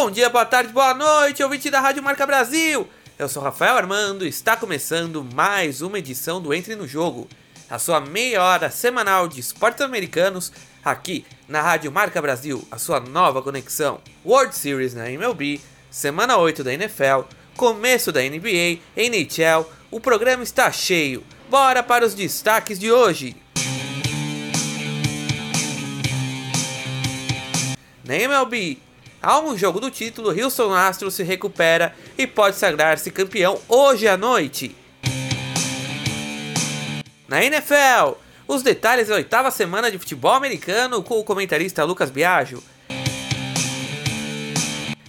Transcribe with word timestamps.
Bom 0.00 0.12
dia, 0.12 0.30
boa 0.30 0.46
tarde, 0.46 0.72
boa 0.72 0.94
noite, 0.94 1.42
ouvinte 1.42 1.68
da 1.68 1.80
Rádio 1.80 2.04
Marca 2.04 2.24
Brasil. 2.24 2.88
Eu 3.18 3.28
sou 3.28 3.42
Rafael 3.42 3.76
Armando 3.76 4.24
e 4.24 4.28
está 4.28 4.56
começando 4.56 5.26
mais 5.34 5.82
uma 5.82 5.98
edição 5.98 6.40
do 6.40 6.54
Entre 6.54 6.76
no 6.76 6.86
Jogo, 6.86 7.28
a 7.68 7.80
sua 7.80 8.00
meia 8.00 8.40
hora 8.40 8.70
semanal 8.70 9.26
de 9.26 9.40
esportes 9.40 9.80
americanos 9.82 10.52
aqui 10.84 11.26
na 11.48 11.60
Rádio 11.60 11.90
Marca 11.90 12.22
Brasil, 12.22 12.64
a 12.70 12.78
sua 12.78 13.00
nova 13.00 13.42
conexão. 13.42 14.00
World 14.24 14.54
Series 14.54 14.94
na 14.94 15.10
MLB, 15.10 15.60
semana 15.90 16.36
8 16.36 16.62
da 16.62 16.72
NFL, 16.72 17.22
começo 17.56 18.12
da 18.12 18.20
NBA, 18.20 18.78
NHL, 18.96 19.68
o 19.90 19.98
programa 19.98 20.44
está 20.44 20.70
cheio. 20.70 21.24
Bora 21.50 21.82
para 21.82 22.06
os 22.06 22.14
destaques 22.14 22.78
de 22.78 22.92
hoje. 22.92 23.34
Na 28.04 28.14
MLB, 28.14 28.78
há 29.28 29.38
um 29.40 29.58
jogo 29.58 29.78
do 29.78 29.90
título, 29.90 30.30
Houston 30.30 30.72
Astros 30.72 31.12
se 31.12 31.22
recupera 31.22 31.94
e 32.16 32.26
pode 32.26 32.56
sagrar-se 32.56 33.10
campeão 33.10 33.60
hoje 33.68 34.08
à 34.08 34.16
noite. 34.16 34.74
Na 37.28 37.44
NFL, 37.44 38.14
os 38.46 38.62
detalhes 38.62 39.08
da 39.08 39.16
oitava 39.16 39.50
semana 39.50 39.90
de 39.90 39.98
futebol 39.98 40.32
americano 40.32 41.02
com 41.02 41.18
o 41.18 41.24
comentarista 41.24 41.84
Lucas 41.84 42.10
Biagio. 42.10 42.62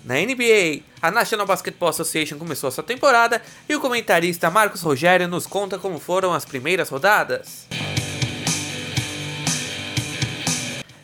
Na 0.03 0.15
NBA, 0.15 0.81
a 1.01 1.09
National 1.09 1.47
Basketball 1.47 1.91
Association 1.91 2.38
começou 2.38 2.69
sua 2.71 2.83
temporada 2.83 3.41
e 3.69 3.75
o 3.75 3.79
comentarista 3.79 4.51
Marcos 4.51 4.81
Rogério 4.81 5.29
nos 5.29 5.47
conta 5.47 5.79
como 5.79 5.97
foram 5.97 6.33
as 6.33 6.43
primeiras 6.43 6.89
rodadas. 6.89 7.67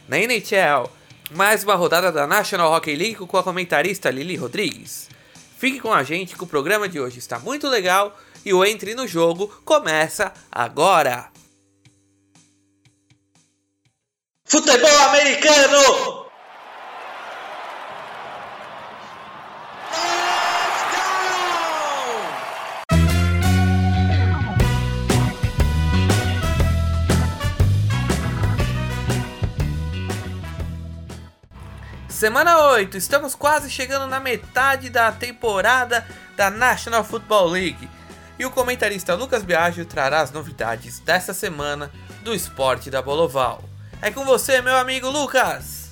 Na 0.06 0.18
NHL, 0.18 0.90
mais 1.32 1.64
uma 1.64 1.76
rodada 1.76 2.12
da 2.12 2.28
National 2.28 2.72
Hockey 2.72 2.96
League 2.96 3.16
com 3.16 3.38
a 3.38 3.44
comentarista 3.44 4.10
Lili 4.10 4.36
Rodrigues. 4.36 5.10
Fique 5.58 5.80
com 5.80 5.94
a 5.94 6.04
gente 6.04 6.36
que 6.36 6.44
o 6.44 6.48
programa 6.48 6.88
de 6.88 7.00
hoje 7.00 7.20
está 7.20 7.40
muito 7.40 7.68
legal 7.68 8.18
e 8.46 8.54
o 8.54 8.64
Entre 8.64 8.94
no 8.94 9.08
Jogo 9.08 9.48
começa 9.64 10.32
agora! 10.52 11.32
Futebol 14.46 14.98
americano! 15.10 16.25
Semana 32.26 32.58
8, 32.70 32.98
estamos 32.98 33.36
quase 33.36 33.70
chegando 33.70 34.08
na 34.08 34.20
metade 34.20 34.90
da 34.90 35.12
temporada 35.12 36.04
da 36.36 36.50
National 36.50 37.04
Football 37.04 37.50
League. 37.50 37.88
E 38.40 38.44
o 38.48 38.50
comentarista 38.50 39.14
Lucas 39.14 39.44
Biagio 39.44 39.86
trará 39.86 40.22
as 40.22 40.32
novidades 40.32 41.00
dessa 41.00 41.36
semana 41.36 41.92
do 42.24 42.34
esporte 42.34 42.90
da 42.90 43.00
Boloval. 43.00 43.64
É 44.02 44.10
com 44.10 44.26
você, 44.26 44.60
meu 44.60 44.76
amigo 44.76 45.08
Lucas! 45.08 45.92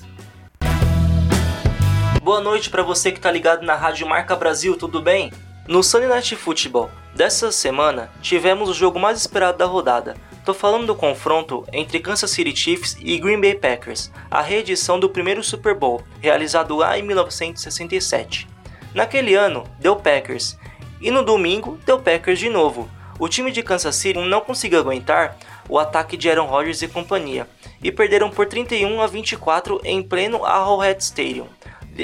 Boa 2.20 2.40
noite 2.40 2.68
para 2.68 2.82
você 2.82 3.12
que 3.12 3.18
está 3.20 3.30
ligado 3.30 3.64
na 3.64 3.76
Rádio 3.76 4.08
Marca 4.08 4.34
Brasil, 4.34 4.76
tudo 4.76 5.00
bem? 5.00 5.32
No 5.68 5.84
Sunday 5.84 6.08
Night 6.08 6.34
Football 6.34 6.90
dessa 7.14 7.52
semana, 7.52 8.10
tivemos 8.20 8.68
o 8.68 8.74
jogo 8.74 8.98
mais 8.98 9.20
esperado 9.20 9.58
da 9.58 9.66
rodada, 9.66 10.16
Tô 10.44 10.52
falando 10.52 10.86
do 10.86 10.94
confronto 10.94 11.64
entre 11.72 11.98
Kansas 11.98 12.30
City 12.30 12.54
Chiefs 12.54 12.98
e 13.00 13.16
Green 13.16 13.40
Bay 13.40 13.54
Packers, 13.54 14.12
a 14.30 14.42
reedição 14.42 15.00
do 15.00 15.08
primeiro 15.08 15.42
Super 15.42 15.74
Bowl, 15.74 16.02
realizado 16.20 16.76
lá 16.76 16.98
em 16.98 17.02
1967. 17.02 18.46
Naquele 18.92 19.34
ano, 19.34 19.64
deu 19.80 19.96
Packers, 19.96 20.58
e 21.00 21.10
no 21.10 21.24
domingo, 21.24 21.78
deu 21.86 21.98
Packers 21.98 22.38
de 22.38 22.50
novo. 22.50 22.90
O 23.18 23.26
time 23.26 23.50
de 23.50 23.62
Kansas 23.62 23.96
City 23.96 24.20
não 24.20 24.42
conseguiu 24.42 24.80
aguentar 24.80 25.38
o 25.66 25.78
ataque 25.78 26.14
de 26.14 26.28
Aaron 26.28 26.44
Rodgers 26.44 26.82
e 26.82 26.88
companhia, 26.88 27.48
e 27.82 27.90
perderam 27.90 28.28
por 28.28 28.44
31 28.44 29.00
a 29.00 29.06
24 29.06 29.80
em 29.82 30.02
pleno 30.02 30.44
Arrowhead 30.44 31.02
Stadium. 31.02 31.46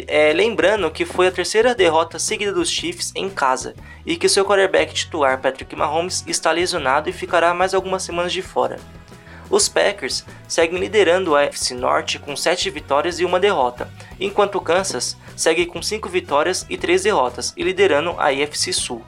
É, 0.06 0.32
lembrando 0.32 0.90
que 0.90 1.04
foi 1.04 1.26
a 1.26 1.32
terceira 1.32 1.74
derrota 1.74 2.18
seguida 2.18 2.52
dos 2.52 2.70
Chiefs 2.70 3.12
em 3.14 3.28
casa 3.28 3.74
e 4.06 4.16
que 4.16 4.28
seu 4.28 4.44
quarterback 4.44 4.94
titular 4.94 5.40
Patrick 5.40 5.74
Mahomes 5.74 6.22
está 6.28 6.52
lesionado 6.52 7.10
e 7.10 7.12
ficará 7.12 7.52
mais 7.52 7.74
algumas 7.74 8.04
semanas 8.04 8.32
de 8.32 8.40
fora. 8.40 8.78
Os 9.50 9.68
Packers 9.68 10.24
seguem 10.46 10.78
liderando 10.78 11.34
a 11.34 11.42
NFC 11.42 11.74
Norte 11.74 12.20
com 12.20 12.36
7 12.36 12.70
vitórias 12.70 13.18
e 13.18 13.24
uma 13.24 13.40
derrota, 13.40 13.90
enquanto 14.20 14.54
o 14.56 14.60
Kansas 14.60 15.16
segue 15.36 15.66
com 15.66 15.82
5 15.82 16.08
vitórias 16.08 16.64
e 16.70 16.76
3 16.76 17.02
derrotas 17.02 17.52
e 17.56 17.64
liderando 17.64 18.10
a 18.16 18.28
AFC 18.28 18.72
Sul. 18.72 19.04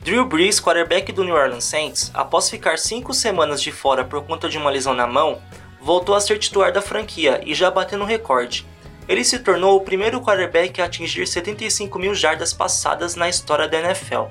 Drew 0.00 0.26
Brees, 0.26 0.60
quarterback 0.60 1.12
do 1.12 1.22
New 1.22 1.36
Orleans 1.36 1.64
Saints, 1.64 2.10
após 2.12 2.50
ficar 2.50 2.76
5 2.76 3.14
semanas 3.14 3.62
de 3.62 3.70
fora 3.70 4.04
por 4.04 4.22
conta 4.24 4.48
de 4.48 4.58
uma 4.58 4.70
lesão 4.70 4.92
na 4.92 5.06
mão, 5.06 5.40
voltou 5.80 6.16
a 6.16 6.20
ser 6.20 6.38
titular 6.38 6.72
da 6.72 6.82
franquia 6.82 7.40
e 7.46 7.54
já 7.54 7.70
batendo 7.70 8.02
um 8.02 8.06
recorde, 8.06 8.66
ele 9.08 9.24
se 9.24 9.38
tornou 9.38 9.76
o 9.76 9.80
primeiro 9.80 10.20
quarterback 10.20 10.80
a 10.80 10.84
atingir 10.86 11.26
75 11.26 11.98
mil 11.98 12.14
jardas 12.14 12.52
passadas 12.52 13.16
na 13.16 13.28
história 13.28 13.68
da 13.68 13.78
NFL. 13.78 14.26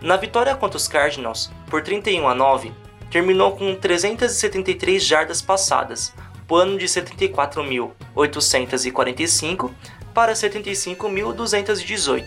Na 0.00 0.16
vitória 0.16 0.54
contra 0.56 0.78
os 0.78 0.88
Cardinals, 0.88 1.52
por 1.68 1.82
31 1.82 2.26
a 2.26 2.34
9, 2.34 2.72
terminou 3.10 3.54
com 3.56 3.74
373 3.74 5.04
jardas 5.04 5.42
passadas, 5.42 6.14
pulando 6.46 6.78
de 6.78 6.86
74.845 6.86 9.70
para 10.14 10.32
75.218. 10.32 12.24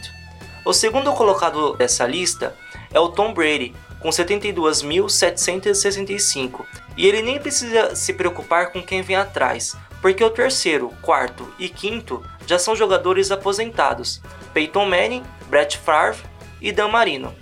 O 0.65 0.71
segundo 0.71 1.11
colocado 1.13 1.75
dessa 1.75 2.05
lista 2.05 2.55
é 2.93 2.99
o 2.99 3.09
Tom 3.09 3.33
Brady, 3.33 3.73
com 3.99 4.09
72.765, 4.09 6.63
e 6.95 7.07
ele 7.07 7.21
nem 7.21 7.39
precisa 7.39 7.95
se 7.95 8.13
preocupar 8.13 8.71
com 8.71 8.83
quem 8.83 9.01
vem 9.01 9.15
atrás, 9.15 9.75
porque 10.03 10.21
o 10.21 10.29
terceiro, 10.29 10.89
quarto 11.01 11.51
e 11.57 11.67
quinto 11.69 12.21
já 12.45 12.59
são 12.59 12.75
jogadores 12.75 13.31
aposentados: 13.31 14.21
Peyton 14.53 14.85
Manning, 14.85 15.23
Brett 15.47 15.77
Favre 15.77 16.21
e 16.61 16.73
Dan 16.73 16.89
Marino. 16.89 17.33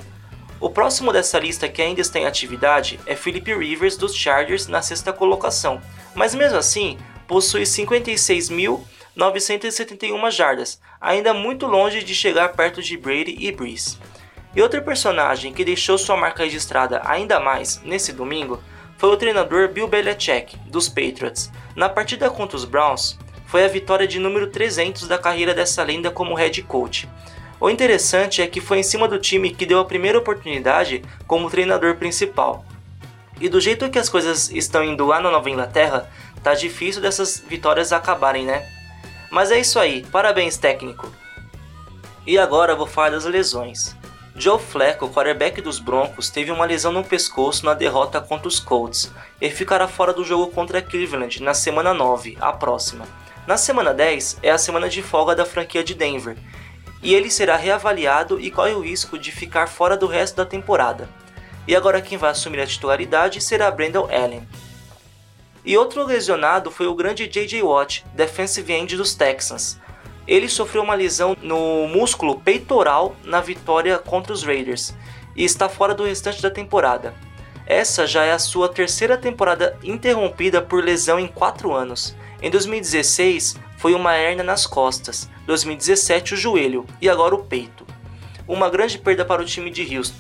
O 0.59 0.69
próximo 0.69 1.11
dessa 1.11 1.39
lista 1.39 1.67
que 1.67 1.81
ainda 1.81 2.01
está 2.01 2.19
em 2.19 2.27
atividade 2.27 3.00
é 3.07 3.16
Philip 3.16 3.51
Rivers 3.51 3.97
dos 3.97 4.16
Chargers 4.16 4.67
na 4.67 4.83
sexta 4.83 5.11
colocação, 5.11 5.81
mas 6.13 6.35
mesmo 6.35 6.59
assim 6.59 7.00
possui 7.27 7.63
56.971 7.63 10.29
jardas, 10.29 10.79
ainda 11.01 11.33
muito 11.33 11.66
longe 11.66 12.03
de 12.03 12.13
chegar 12.13 12.50
perto 12.50 12.79
de 12.79 12.95
Brady 12.95 13.35
e 13.39 13.51
Brees. 13.51 13.97
E 14.55 14.61
outro 14.61 14.83
personagem 14.83 15.51
que 15.51 15.66
deixou 15.66 15.97
sua 15.97 16.16
marca 16.16 16.44
registrada 16.44 17.01
ainda 17.05 17.39
mais 17.39 17.81
nesse 17.83 18.13
domingo 18.13 18.61
foi 19.00 19.09
o 19.09 19.17
treinador 19.17 19.69
Bill 19.69 19.88
Belichick, 19.88 20.55
dos 20.67 20.88
Patriots. 20.88 21.50
Na 21.75 21.87
partida 21.87 22.29
contra 22.29 22.57
os 22.57 22.65
Browns, 22.65 23.17
foi 23.45 23.63
a 23.63 23.67
vitória 23.67 24.07
de 24.07 24.19
número 24.19 24.47
300 24.47 25.07
da 25.07 25.17
carreira 25.17 25.53
dessa 25.53 25.83
lenda 25.83 26.09
como 26.11 26.35
head 26.35 26.61
coach. 26.63 27.09
O 27.59 27.69
interessante 27.69 28.41
é 28.41 28.47
que 28.47 28.59
foi 28.59 28.79
em 28.79 28.83
cima 28.83 29.07
do 29.07 29.19
time 29.19 29.51
que 29.51 29.65
deu 29.65 29.79
a 29.79 29.85
primeira 29.85 30.17
oportunidade 30.17 31.03
como 31.27 31.49
treinador 31.49 31.95
principal. 31.95 32.65
E 33.39 33.47
do 33.47 33.59
jeito 33.59 33.89
que 33.89 33.99
as 33.99 34.09
coisas 34.09 34.49
estão 34.51 34.83
indo 34.83 35.05
lá 35.05 35.21
na 35.21 35.31
Nova 35.31 35.49
Inglaterra, 35.49 36.09
tá 36.43 36.53
difícil 36.53 37.01
dessas 37.01 37.43
vitórias 37.47 37.91
acabarem, 37.93 38.45
né? 38.45 38.67
Mas 39.31 39.51
é 39.51 39.59
isso 39.59 39.79
aí, 39.79 40.05
parabéns 40.11 40.57
técnico. 40.57 41.11
E 42.25 42.38
agora 42.38 42.75
vou 42.75 42.88
falar 42.88 43.11
das 43.11 43.25
lesões. 43.25 43.95
Joe 44.36 44.59
Flacco, 44.59 45.09
quarterback 45.09 45.62
dos 45.62 45.78
Broncos, 45.78 46.30
teve 46.30 46.51
uma 46.51 46.66
lesão 46.66 46.92
no 46.92 47.04
pescoço 47.04 47.66
na 47.66 47.74
derrota 47.74 48.22
contra 48.22 48.48
os 48.48 48.60
Colts 48.60 49.12
e 49.42 49.50
ficará 49.50 49.88
fora 49.88 50.13
do 50.13 50.24
jogo 50.24 50.48
contra 50.51 50.81
Cleveland 50.81 51.44
na 51.44 51.54
semana 51.54 51.94
9, 51.94 52.38
a 52.39 52.54
próxima. 52.54 53.06
Na 53.45 53.57
semana 53.57 53.94
10 53.94 54.39
é 54.42 54.50
a 54.50 54.57
semana 54.57 54.88
de 54.88 55.01
folga 55.01 55.36
da 55.36 55.45
franquia 55.45 55.83
de 55.83 55.94
Denver, 55.94 56.38
e 57.04 57.13
ele 57.13 57.30
será 57.30 57.57
reavaliado 57.57 58.39
e 58.39 58.50
corre 58.50 58.72
o 58.72 58.80
risco 58.80 59.19
de 59.19 59.31
ficar 59.31 59.68
fora 59.68 59.98
do 59.98 60.07
resto 60.07 60.38
da 60.38 60.45
temporada. 60.45 61.10
E 61.68 61.75
agora 61.75 62.01
quem 62.01 62.18
vai 62.18 62.31
assumir 62.31 62.62
a 62.62 62.68
titularidade 62.68 63.42
será 63.42 63.69
Brandon 63.69 64.07
Allen. 64.10 64.48
E 65.66 65.77
outro 65.77 66.06
lesionado 66.06 66.72
foi 66.72 66.88
o 66.88 66.95
grande 66.95 67.27
J.J. 67.27 67.62
Watt, 67.63 68.06
defensive 68.13 68.72
end 68.72 68.95
dos 68.95 69.13
Texans, 69.13 69.77
ele 70.31 70.48
sofreu 70.48 70.81
uma 70.81 70.95
lesão 70.95 71.36
no 71.42 71.89
músculo 71.89 72.39
peitoral 72.39 73.18
na 73.22 73.42
vitória 73.42 73.98
contra 73.98 74.31
os 74.31 74.44
Raiders 74.44 74.95
e 75.36 75.44
está 75.44 75.68
fora 75.68 75.94
do 75.94 76.06
restante 76.06 76.42
da 76.42 76.50
temporada. 76.50 77.13
Essa 77.66 78.07
já 78.07 78.24
é 78.24 78.31
a 78.31 78.39
sua 78.39 78.69
terceira 78.69 79.18
temporada 79.18 79.78
interrompida 79.83 80.62
por 80.62 80.81
lesão 80.81 81.19
em 81.19 81.28
4 81.28 81.74
anos. 81.74 82.16
Em 82.42 82.50
2016 82.50 83.57
foi 83.78 83.94
uma 83.94 84.16
hernia 84.16 84.42
nas 84.42 84.66
costas, 84.66 85.30
2017 85.48 86.36
o 86.36 86.38
joelho 86.38 86.86
e 87.01 87.10
agora 87.10 87.36
o 87.36 87.44
peito. 87.44 87.86
Uma 88.48 88.69
grande 88.69 88.98
perda 88.98 89.25
para 89.25 89.42
o 89.42 89.45
time 89.45 89.69
de 89.69 89.98
Houston. 89.98 90.16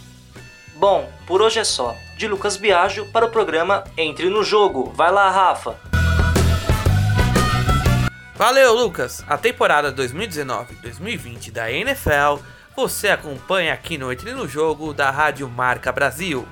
Bom, 0.75 1.09
por 1.25 1.41
hoje 1.41 1.59
é 1.59 1.63
só. 1.63 1.95
De 2.17 2.27
Lucas 2.27 2.57
Biagio 2.57 3.05
para 3.13 3.27
o 3.27 3.29
programa 3.29 3.85
Entre 3.97 4.29
no 4.29 4.43
Jogo. 4.43 4.91
Vai 4.93 5.09
lá, 5.09 5.29
Rafa! 5.29 5.79
Valeu, 8.41 8.73
Lucas! 8.73 9.23
A 9.27 9.37
temporada 9.37 9.93
2019-2020 9.93 11.51
da 11.51 11.71
NFL 11.71 12.41
você 12.75 13.09
acompanha 13.09 13.71
aqui 13.71 13.99
no 13.99 14.11
Entre 14.11 14.33
no 14.33 14.47
Jogo 14.47 14.95
da 14.95 15.11
Rádio 15.11 15.47
Marca 15.47 15.91
Brasil. 15.91 16.47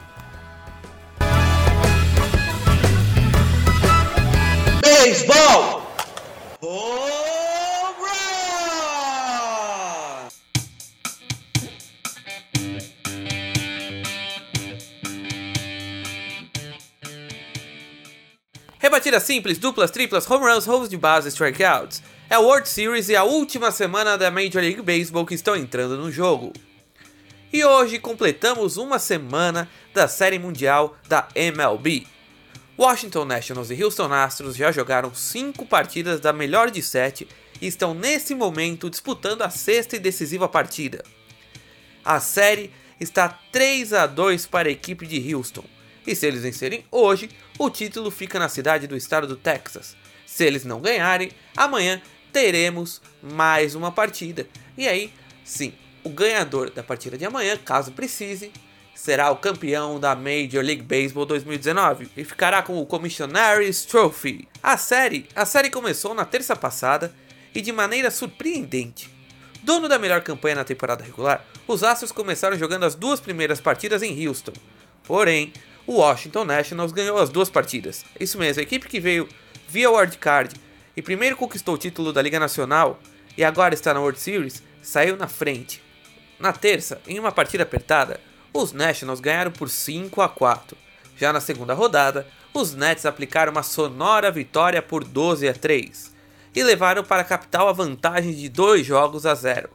Beisebol! 4.84 5.89
Rebatidas 18.90 19.22
simples, 19.22 19.60
duplas, 19.60 19.92
triplas, 19.92 20.28
home 20.28 20.52
runs, 20.52 20.66
roubos 20.66 20.90
de 20.90 20.98
base, 20.98 21.30
strikeouts. 21.30 22.02
É 22.28 22.34
a 22.34 22.40
World 22.40 22.68
Series 22.68 23.08
e 23.08 23.16
a 23.16 23.24
última 23.24 23.70
semana 23.70 24.18
da 24.18 24.32
Major 24.32 24.64
League 24.64 24.82
Baseball 24.82 25.28
que 25.28 25.36
estão 25.36 25.56
entrando 25.56 25.96
no 25.96 26.12
jogo. 26.12 26.52
E 27.54 27.64
hoje 27.64 28.00
completamos 28.00 28.78
uma 28.78 28.98
semana 28.98 29.70
da 29.94 30.08
Série 30.08 30.40
Mundial 30.40 30.98
da 31.08 31.28
MLB. 31.36 32.08
Washington 32.80 33.26
Nationals 33.26 33.70
e 33.70 33.84
Houston 33.84 34.12
Astros 34.12 34.56
já 34.56 34.72
jogaram 34.72 35.14
5 35.14 35.68
partidas 35.68 36.20
da 36.20 36.34
melhor 36.34 36.72
de 36.72 36.82
7 36.82 37.28
e 37.62 37.68
estão 37.68 37.94
nesse 37.94 38.34
momento 38.34 38.90
disputando 38.90 39.44
a 39.44 39.52
sexta 39.52 39.98
e 39.98 40.00
decisiva 40.00 40.50
partida. 40.50 41.04
A 42.04 42.20
série 42.20 42.74
está 43.00 43.30
3 43.52 43.94
a 43.94 44.08
2 44.08 44.48
para 44.48 44.68
a 44.68 44.72
equipe 44.72 45.06
de 45.06 45.36
Houston, 45.36 45.64
e 46.10 46.16
se 46.16 46.26
eles 46.26 46.42
vencerem 46.42 46.84
hoje, 46.92 47.30
o 47.60 47.70
título 47.70 48.10
fica 48.10 48.40
na 48.40 48.50
cidade 48.50 48.88
do 48.88 48.98
estado 48.98 49.28
do 49.28 49.36
Texas. 49.36 49.96
Se 50.26 50.44
eles 50.44 50.66
não 50.66 50.82
ganharem, 50.82 51.30
amanhã 51.56 52.02
teremos 52.34 53.00
mais 53.22 53.76
uma 53.76 53.92
partida. 53.92 54.48
E 54.76 54.88
aí, 54.88 55.14
sim, 55.44 55.72
o 56.04 56.10
ganhador 56.10 56.72
da 56.72 56.82
partida 56.82 57.16
de 57.16 57.26
amanhã, 57.26 57.56
caso 57.58 57.92
precise, 57.92 58.52
será 58.96 59.30
o 59.30 59.36
campeão 59.36 60.00
da 60.00 60.16
Major 60.16 60.64
League 60.64 60.82
Baseball 60.82 61.28
2019 61.28 62.10
e 62.18 62.24
ficará 62.24 62.64
com 62.64 62.82
o 62.82 62.88
Commissioner's 62.88 63.86
Trophy. 63.86 64.48
A 64.64 64.78
série, 64.78 65.28
a 65.36 65.46
série 65.46 65.70
começou 65.70 66.16
na 66.16 66.26
terça 66.26 66.56
passada 66.56 67.14
e 67.54 67.62
de 67.62 67.72
maneira 67.72 68.10
surpreendente. 68.10 69.12
Dono 69.62 69.88
da 69.88 70.00
melhor 70.00 70.22
campanha 70.22 70.56
na 70.56 70.64
temporada 70.64 71.04
regular, 71.04 71.46
os 71.68 71.84
Astros 71.84 72.12
começaram 72.12 72.58
jogando 72.58 72.86
as 72.86 72.96
duas 72.96 73.20
primeiras 73.20 73.62
partidas 73.62 74.02
em 74.02 74.28
Houston. 74.28 74.54
Porém, 75.04 75.54
o 75.90 75.94
Washington 75.94 76.46
Nationals 76.46 76.92
ganhou 76.92 77.18
as 77.18 77.32
duas 77.32 77.50
partidas. 77.50 78.06
Isso 78.20 78.38
mesmo, 78.38 78.60
a 78.60 78.64
equipe 78.64 78.88
que 78.88 79.00
veio 79.00 79.28
via 79.68 79.90
wildcard 79.90 80.56
e 80.96 81.02
primeiro 81.02 81.36
conquistou 81.36 81.74
o 81.74 81.78
título 81.80 82.14
da 82.14 82.22
Liga 82.22 82.40
Nacional 82.40 83.00
e 83.36 83.44
agora 83.44 83.74
está 83.74 83.92
na 83.92 84.00
World 84.00 84.20
Series, 84.20 84.62
saiu 84.84 85.18
na 85.18 85.28
frente. 85.28 85.82
Na 86.38 86.54
terça, 86.54 87.02
em 87.08 87.18
uma 87.18 87.32
partida 87.32 87.64
apertada, 87.64 88.20
os 88.54 88.72
Nationals 88.72 89.20
ganharam 89.20 89.50
por 89.52 89.68
5 89.68 90.22
a 90.22 90.30
4. 90.30 90.78
Já 91.18 91.34
na 91.34 91.42
segunda 91.42 91.74
rodada, 91.74 92.28
os 92.54 92.76
Nets 92.76 93.08
aplicaram 93.08 93.52
uma 93.52 93.64
sonora 93.64 94.30
vitória 94.30 94.84
por 94.84 95.04
12 95.04 95.50
a 95.50 95.56
3 95.56 96.14
e 96.56 96.62
levaram 96.62 97.04
para 97.04 97.24
a 97.24 97.26
capital 97.26 97.68
a 97.68 97.74
vantagem 97.74 98.36
de 98.36 98.48
dois 98.48 98.86
jogos 98.86 99.26
a 99.26 99.34
0, 99.34 99.72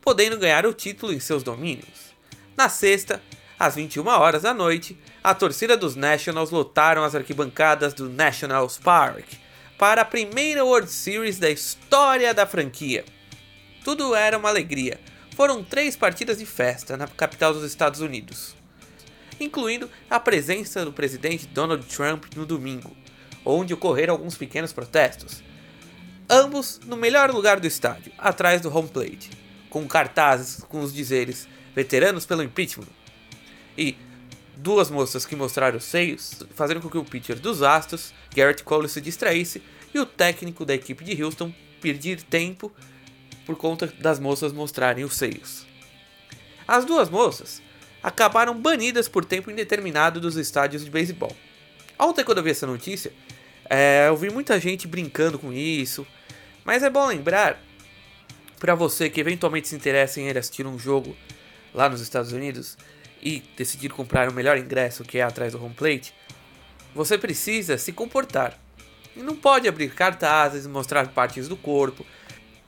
podendo 0.00 0.38
ganhar 0.38 0.64
o 0.64 0.72
título 0.72 1.12
em 1.12 1.18
seus 1.18 1.42
domínios. 1.42 2.14
Na 2.56 2.68
sexta, 2.68 3.20
às 3.58 3.74
21 3.74 4.06
horas 4.06 4.42
da 4.42 4.52
noite, 4.52 4.98
a 5.24 5.34
torcida 5.34 5.76
dos 5.76 5.96
Nationals 5.96 6.50
lotaram 6.50 7.02
as 7.02 7.14
arquibancadas 7.14 7.94
do 7.94 8.08
Nationals 8.08 8.78
Park 8.78 9.24
para 9.78 10.02
a 10.02 10.04
primeira 10.04 10.64
World 10.64 10.90
Series 10.90 11.38
da 11.38 11.50
história 11.50 12.34
da 12.34 12.46
franquia. 12.46 13.04
Tudo 13.82 14.14
era 14.14 14.36
uma 14.36 14.48
alegria. 14.48 15.00
Foram 15.34 15.62
três 15.62 15.96
partidas 15.96 16.38
de 16.38 16.46
festa 16.46 16.96
na 16.96 17.06
capital 17.06 17.52
dos 17.52 17.62
Estados 17.62 18.00
Unidos, 18.00 18.54
incluindo 19.38 19.90
a 20.08 20.18
presença 20.18 20.84
do 20.84 20.92
presidente 20.92 21.46
Donald 21.46 21.84
Trump 21.86 22.24
no 22.34 22.46
domingo, 22.46 22.96
onde 23.44 23.74
ocorreram 23.74 24.14
alguns 24.14 24.34
pequenos 24.34 24.72
protestos. 24.72 25.42
Ambos 26.28 26.80
no 26.84 26.96
melhor 26.96 27.30
lugar 27.30 27.60
do 27.60 27.66
estádio, 27.66 28.12
atrás 28.18 28.60
do 28.60 28.74
home 28.74 28.88
plate, 28.88 29.30
com 29.68 29.86
cartazes 29.86 30.64
com 30.64 30.80
os 30.80 30.92
dizeres 30.92 31.46
veteranos 31.74 32.24
pelo 32.24 32.42
impeachment. 32.42 32.95
E 33.76 33.96
duas 34.56 34.90
moças 34.90 35.26
que 35.26 35.36
mostraram 35.36 35.76
os 35.76 35.84
seios, 35.84 36.42
fazendo 36.54 36.80
com 36.80 36.88
que 36.88 36.98
o 36.98 37.04
pitcher 37.04 37.38
dos 37.38 37.62
Astros, 37.62 38.12
Garrett 38.34 38.62
Cole, 38.64 38.88
se 38.88 39.00
distraísse 39.00 39.62
e 39.94 39.98
o 39.98 40.06
técnico 40.06 40.64
da 40.64 40.74
equipe 40.74 41.04
de 41.04 41.22
Houston 41.22 41.52
perder 41.80 42.22
tempo 42.22 42.72
por 43.44 43.56
conta 43.56 43.86
das 43.98 44.18
moças 44.18 44.52
mostrarem 44.52 45.04
os 45.04 45.16
seios. 45.16 45.66
As 46.66 46.84
duas 46.84 47.08
moças 47.08 47.62
acabaram 48.02 48.58
banidas 48.58 49.08
por 49.08 49.24
tempo 49.24 49.50
indeterminado 49.50 50.20
dos 50.20 50.36
estádios 50.36 50.84
de 50.84 50.90
beisebol. 50.90 51.34
Ontem, 51.98 52.24
quando 52.24 52.38
eu 52.38 52.44
vi 52.44 52.50
essa 52.50 52.66
notícia, 52.66 53.12
é, 53.70 54.06
eu 54.08 54.16
vi 54.16 54.30
muita 54.30 54.58
gente 54.60 54.86
brincando 54.86 55.38
com 55.38 55.52
isso, 55.52 56.06
mas 56.64 56.82
é 56.82 56.90
bom 56.90 57.06
lembrar 57.06 57.62
para 58.58 58.74
você 58.74 59.08
que 59.08 59.20
eventualmente 59.20 59.68
se 59.68 59.76
interessa 59.76 60.20
em 60.20 60.28
ir 60.28 60.36
assistir 60.36 60.66
um 60.66 60.78
jogo 60.78 61.16
lá 61.72 61.88
nos 61.88 62.00
Estados 62.00 62.32
Unidos 62.32 62.76
e 63.26 63.42
decidir 63.56 63.88
comprar 63.88 64.28
o 64.28 64.32
melhor 64.32 64.56
ingresso 64.56 65.02
que 65.02 65.18
é 65.18 65.22
atrás 65.22 65.52
do 65.52 65.60
home 65.60 65.74
plate, 65.74 66.14
você 66.94 67.18
precisa 67.18 67.76
se 67.76 67.92
comportar. 67.92 68.56
E 69.16 69.20
não 69.20 69.34
pode 69.34 69.66
abrir 69.66 69.92
cartazes, 69.92 70.64
mostrar 70.64 71.08
partes 71.08 71.48
do 71.48 71.56
corpo, 71.56 72.06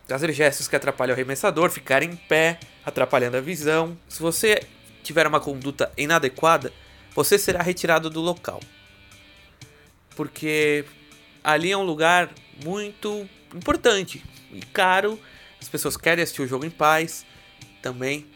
fazer 0.08 0.32
gestos 0.32 0.66
que 0.66 0.74
atrapalham 0.74 1.12
o 1.12 1.14
arremessador, 1.14 1.70
ficar 1.70 2.02
em 2.02 2.16
pé, 2.16 2.58
atrapalhando 2.84 3.36
a 3.36 3.40
visão. 3.40 3.96
Se 4.08 4.20
você 4.20 4.60
tiver 5.04 5.28
uma 5.28 5.38
conduta 5.38 5.92
inadequada, 5.96 6.72
você 7.14 7.38
será 7.38 7.62
retirado 7.62 8.10
do 8.10 8.20
local. 8.20 8.58
Porque 10.16 10.84
ali 11.44 11.70
é 11.70 11.76
um 11.76 11.84
lugar 11.84 12.30
muito 12.64 13.28
importante 13.54 14.24
e 14.52 14.60
caro. 14.60 15.20
As 15.60 15.68
pessoas 15.68 15.96
querem 15.96 16.24
assistir 16.24 16.42
o 16.42 16.48
jogo 16.48 16.66
em 16.66 16.70
paz 16.70 17.24
também. 17.80 18.26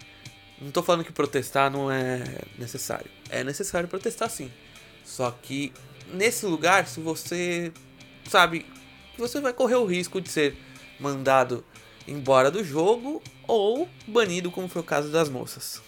Não 0.63 0.71
tô 0.71 0.83
falando 0.83 1.05
que 1.05 1.13
protestar 1.13 1.71
não 1.71 1.91
é 1.91 2.23
necessário. 2.59 3.11
É 3.29 3.43
necessário 3.43 3.89
protestar 3.89 4.31
sim. 4.31 4.51
Só 5.05 5.31
que 5.31 5.73
nesse 6.13 6.47
lugar, 6.47 6.87
se 6.87 7.01
você 7.01 7.73
sabe 8.29 8.65
você 9.19 9.41
vai 9.41 9.53
correr 9.53 9.77
o 9.77 9.85
risco 9.85 10.21
de 10.21 10.29
ser 10.29 10.57
mandado 10.99 11.65
embora 12.07 12.51
do 12.51 12.65
jogo 12.65 13.23
ou 13.47 13.89
banido, 14.07 14.51
como 14.51 14.69
foi 14.69 14.83
o 14.83 14.85
caso 14.85 15.11
das 15.11 15.29
moças. 15.29 15.83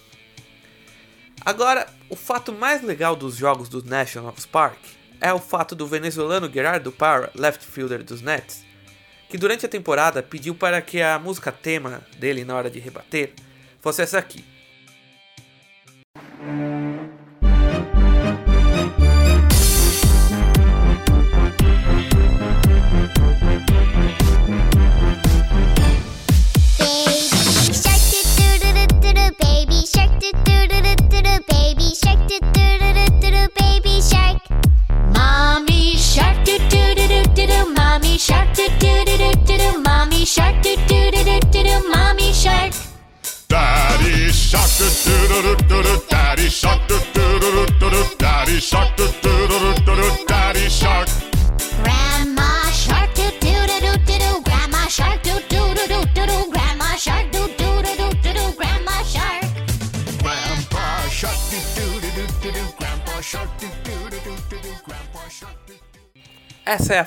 Agora, 1.44 1.86
o 2.08 2.16
fato 2.16 2.52
mais 2.52 2.82
legal 2.82 3.16
dos 3.16 3.36
jogos 3.36 3.68
do 3.68 3.82
Nationals 3.82 4.46
Park 4.46 4.78
é 5.20 5.32
o 5.32 5.38
fato 5.38 5.74
do 5.74 5.86
venezuelano 5.86 6.50
Gerardo 6.52 6.92
Parra, 6.92 7.30
left 7.34 7.64
fielder 7.64 8.02
dos 8.02 8.20
Nets, 8.20 8.64
que 9.28 9.38
durante 9.38 9.66
a 9.66 9.68
temporada 9.68 10.22
pediu 10.22 10.54
para 10.54 10.80
que 10.80 11.02
a 11.02 11.18
música 11.18 11.50
tema 11.50 12.06
dele 12.18 12.44
na 12.44 12.54
hora 12.54 12.70
de 12.70 12.78
rebater 12.78 13.32
fosse 13.80 14.02
essa 14.02 14.18
aqui. 14.18 14.53
Essa 16.16 16.22
é 16.44 16.83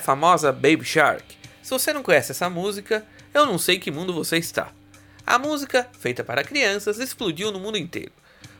famosa 0.08 0.50
Baby 0.50 0.84
Shark. 0.84 1.36
Se 1.62 1.68
você 1.68 1.92
não 1.92 2.02
conhece 2.02 2.32
essa 2.32 2.48
música, 2.48 3.06
eu 3.34 3.44
não 3.44 3.58
sei 3.58 3.78
que 3.78 3.90
mundo 3.90 4.14
você 4.14 4.38
está. 4.38 4.72
A 5.26 5.38
música, 5.38 5.86
feita 6.00 6.24
para 6.24 6.42
crianças, 6.42 6.98
explodiu 6.98 7.52
no 7.52 7.60
mundo 7.60 7.76
inteiro. 7.76 8.10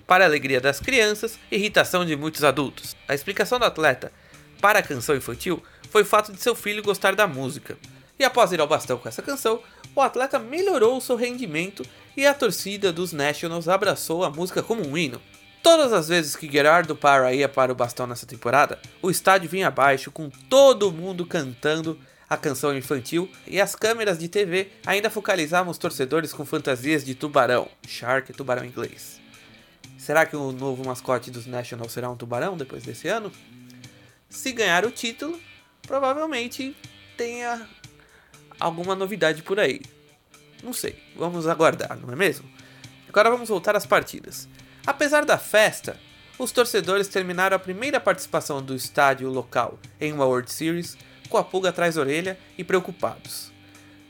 Para 0.06 0.26
alegria 0.26 0.60
das 0.60 0.78
crianças, 0.78 1.38
irritação 1.50 2.04
de 2.04 2.14
muitos 2.16 2.44
adultos. 2.44 2.94
A 3.08 3.14
explicação 3.14 3.58
do 3.58 3.64
atleta 3.64 4.12
para 4.60 4.80
a 4.80 4.82
canção 4.82 5.16
infantil 5.16 5.62
foi 5.90 6.02
o 6.02 6.04
fato 6.04 6.34
de 6.34 6.42
seu 6.42 6.54
filho 6.54 6.82
gostar 6.82 7.14
da 7.14 7.26
música. 7.26 7.78
E 8.18 8.24
após 8.24 8.52
ir 8.52 8.60
ao 8.60 8.68
bastão 8.68 8.98
com 8.98 9.08
essa 9.08 9.22
canção, 9.22 9.62
o 9.94 10.02
atleta 10.02 10.38
melhorou 10.38 11.00
seu 11.00 11.16
rendimento 11.16 11.82
e 12.14 12.26
a 12.26 12.34
torcida 12.34 12.92
dos 12.92 13.14
Nationals 13.14 13.68
abraçou 13.68 14.22
a 14.22 14.28
música 14.28 14.62
como 14.62 14.86
um 14.86 14.98
hino. 14.98 15.18
Todas 15.62 15.92
as 15.92 16.08
vezes 16.08 16.36
que 16.36 16.50
Gerardo 16.50 16.96
Parra 16.96 17.32
ia 17.32 17.48
para 17.48 17.72
o 17.72 17.74
bastão 17.74 18.06
nessa 18.06 18.26
temporada, 18.26 18.78
o 19.02 19.10
estádio 19.10 19.50
vinha 19.50 19.68
abaixo 19.68 20.10
com 20.10 20.30
todo 20.30 20.92
mundo 20.92 21.26
cantando 21.26 21.98
a 22.28 22.36
canção 22.36 22.76
infantil 22.76 23.30
e 23.46 23.60
as 23.60 23.74
câmeras 23.74 24.18
de 24.18 24.28
TV 24.28 24.70
ainda 24.86 25.10
focalizavam 25.10 25.70
os 25.70 25.78
torcedores 25.78 26.32
com 26.32 26.44
fantasias 26.44 27.04
de 27.04 27.14
tubarão, 27.14 27.68
shark 27.86 28.32
tubarão 28.32 28.64
inglês. 28.64 29.20
Será 29.96 30.24
que 30.26 30.36
o 30.36 30.52
novo 30.52 30.84
mascote 30.86 31.30
dos 31.30 31.46
Nationals 31.46 31.92
será 31.92 32.08
um 32.08 32.16
tubarão 32.16 32.56
depois 32.56 32.82
desse 32.82 33.08
ano? 33.08 33.32
Se 34.28 34.52
ganhar 34.52 34.84
o 34.84 34.90
título, 34.90 35.38
provavelmente 35.82 36.76
tenha 37.16 37.66
alguma 38.60 38.94
novidade 38.94 39.42
por 39.42 39.58
aí. 39.58 39.80
Não 40.62 40.72
sei, 40.72 41.02
vamos 41.16 41.46
aguardar, 41.46 41.98
não 41.98 42.12
é 42.12 42.16
mesmo? 42.16 42.48
Agora 43.08 43.30
vamos 43.30 43.48
voltar 43.48 43.74
às 43.74 43.86
partidas. 43.86 44.48
Apesar 44.88 45.26
da 45.26 45.36
festa, 45.36 46.00
os 46.38 46.50
torcedores 46.50 47.08
terminaram 47.08 47.54
a 47.54 47.58
primeira 47.58 48.00
participação 48.00 48.62
do 48.62 48.74
estádio 48.74 49.28
local 49.28 49.78
em 50.00 50.14
uma 50.14 50.24
World 50.24 50.50
Series 50.50 50.96
com 51.28 51.36
a 51.36 51.44
pulga 51.44 51.68
atrás 51.68 51.96
da 51.96 52.00
orelha 52.00 52.38
e 52.56 52.64
preocupados. 52.64 53.52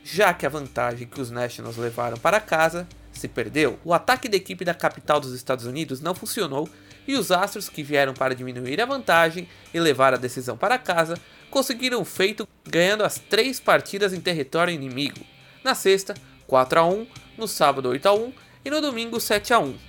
Já 0.05 0.33
que 0.33 0.45
a 0.45 0.49
vantagem 0.49 1.05
que 1.05 1.19
os 1.19 1.29
Nationals 1.29 1.75
levaram 1.75 2.17
para 2.17 2.39
casa 2.39 2.87
se 3.11 3.27
perdeu, 3.27 3.77
o 3.83 3.93
ataque 3.93 4.29
da 4.29 4.37
equipe 4.37 4.63
da 4.63 4.73
capital 4.73 5.19
dos 5.19 5.33
Estados 5.33 5.65
Unidos 5.65 5.99
não 5.99 6.15
funcionou 6.15 6.69
e 7.05 7.15
os 7.15 7.29
Astros 7.29 7.67
que 7.67 7.83
vieram 7.83 8.13
para 8.13 8.33
diminuir 8.33 8.79
a 8.79 8.85
vantagem 8.85 9.49
e 9.73 9.79
levar 9.81 10.13
a 10.13 10.17
decisão 10.17 10.55
para 10.55 10.77
casa 10.77 11.17
conseguiram 11.51 11.99
o 11.99 12.05
feito 12.05 12.47
ganhando 12.65 13.03
as 13.03 13.19
três 13.19 13.59
partidas 13.59 14.13
em 14.13 14.21
território 14.21 14.73
inimigo. 14.73 15.19
Na 15.61 15.75
sexta, 15.75 16.13
4 16.47 16.79
a 16.79 16.85
1, 16.85 17.05
no 17.37 17.49
sábado 17.49 17.89
8 17.89 18.07
a 18.07 18.13
1 18.13 18.33
e 18.63 18.69
no 18.69 18.79
domingo 18.79 19.19
7 19.19 19.53
a 19.53 19.59
1. 19.59 19.88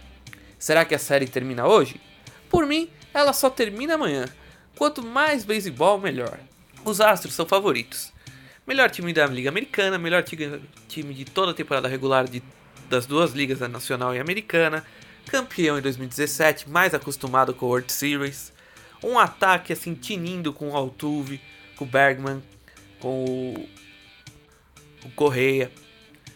Será 0.61 0.85
que 0.85 0.95
a 0.95 0.99
série 0.99 1.27
termina 1.27 1.67
hoje? 1.67 1.99
Por 2.51 2.67
mim, 2.67 2.91
ela 3.15 3.33
só 3.33 3.49
termina 3.49 3.95
amanhã. 3.95 4.27
Quanto 4.77 5.03
mais 5.03 5.43
beisebol, 5.43 5.99
melhor. 5.99 6.39
Os 6.85 7.01
Astros 7.01 7.33
são 7.33 7.47
favoritos. 7.47 8.13
Melhor 8.67 8.91
time 8.91 9.11
da 9.15 9.27
Liga 9.27 9.49
Americana, 9.49 9.97
melhor 9.97 10.23
time 10.23 11.15
de 11.15 11.25
toda 11.25 11.53
a 11.53 11.55
temporada 11.55 11.89
regular 11.89 12.29
de, 12.29 12.43
das 12.91 13.07
duas 13.07 13.33
ligas, 13.33 13.63
a 13.63 13.69
Nacional 13.69 14.15
e 14.15 14.19
Americana. 14.19 14.85
Campeão 15.27 15.79
em 15.79 15.83
2017, 15.83 16.69
mais 16.69 16.93
acostumado 16.93 17.55
com 17.55 17.65
o 17.65 17.69
World 17.71 17.91
Series. 17.91 18.53
Um 19.03 19.19
ataque 19.19 19.73
assim 19.73 19.95
tinindo 19.95 20.53
com 20.53 20.73
o 20.73 20.77
Altuve, 20.77 21.41
com 21.75 21.87
o 21.87 21.89
Bergman, 21.89 22.43
com 23.01 23.25
o, 23.25 23.69
o 25.07 25.11
Correia. 25.17 25.73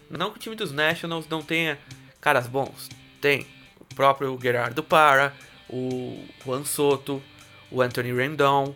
Não 0.09 0.31
que 0.31 0.39
o 0.39 0.41
time 0.41 0.57
dos 0.57 0.73
Nationals 0.73 1.29
não 1.29 1.43
tenha 1.43 1.79
caras 2.23 2.47
bons. 2.47 2.89
Tem 3.21 3.47
o 3.95 3.97
próprio 3.97 4.37
Gerardo 4.43 4.83
Parra, 4.83 5.33
o 5.71 6.23
Juan 6.45 6.65
Soto, 6.65 7.23
o 7.71 7.81
Anthony 7.81 8.13
Rendon. 8.13 8.75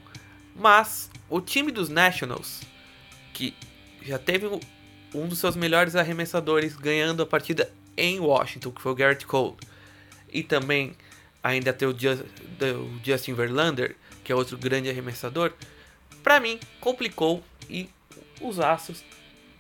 Mas 0.54 1.10
o 1.28 1.40
time 1.40 1.72
dos 1.72 1.88
Nationals, 1.88 2.62
que 3.34 3.54
já 4.02 4.18
teve 4.18 4.46
um 5.14 5.26
dos 5.26 5.40
seus 5.40 5.56
melhores 5.56 5.96
arremessadores 5.96 6.76
ganhando 6.76 7.22
a 7.22 7.26
partida 7.26 7.70
em 7.96 8.20
Washington, 8.20 8.70
que 8.70 8.80
foi 8.80 8.92
o 8.92 8.94
Garrett 8.94 9.26
Cole, 9.26 9.56
e 10.32 10.42
também 10.42 10.96
ainda 11.42 11.72
tem 11.72 11.88
o, 11.88 11.96
Justin 13.04 13.34
Verlander, 13.34 13.96
que 14.22 14.30
é 14.30 14.34
outro 14.34 14.56
grande 14.56 14.88
arremessador, 14.88 15.52
para 16.22 16.38
mim 16.38 16.60
complicou 16.80 17.42
e 17.68 17.88
os 18.40 18.60
Astros 18.60 19.04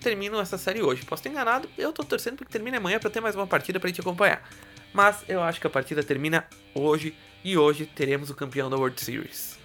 terminam 0.00 0.40
essa 0.40 0.56
série 0.56 0.82
hoje. 0.82 1.04
Posso 1.04 1.22
ter 1.22 1.30
enganado, 1.30 1.68
eu 1.76 1.92
tô 1.92 2.04
torcendo 2.04 2.36
para 2.36 2.46
que 2.46 2.52
termine 2.52 2.76
amanhã 2.76 2.98
para 2.98 3.10
ter 3.10 3.20
mais 3.20 3.34
uma 3.34 3.46
partida 3.46 3.80
para 3.80 3.88
gente 3.88 4.00
acompanhar. 4.00 4.48
Mas 4.98 5.22
eu 5.28 5.40
acho 5.40 5.60
que 5.60 5.66
a 5.68 5.70
partida 5.70 6.02
termina 6.02 6.44
hoje 6.74 7.14
e 7.44 7.56
hoje 7.56 7.86
teremos 7.86 8.30
o 8.30 8.34
campeão 8.34 8.68
da 8.68 8.76
World 8.76 9.00
Series. 9.00 9.56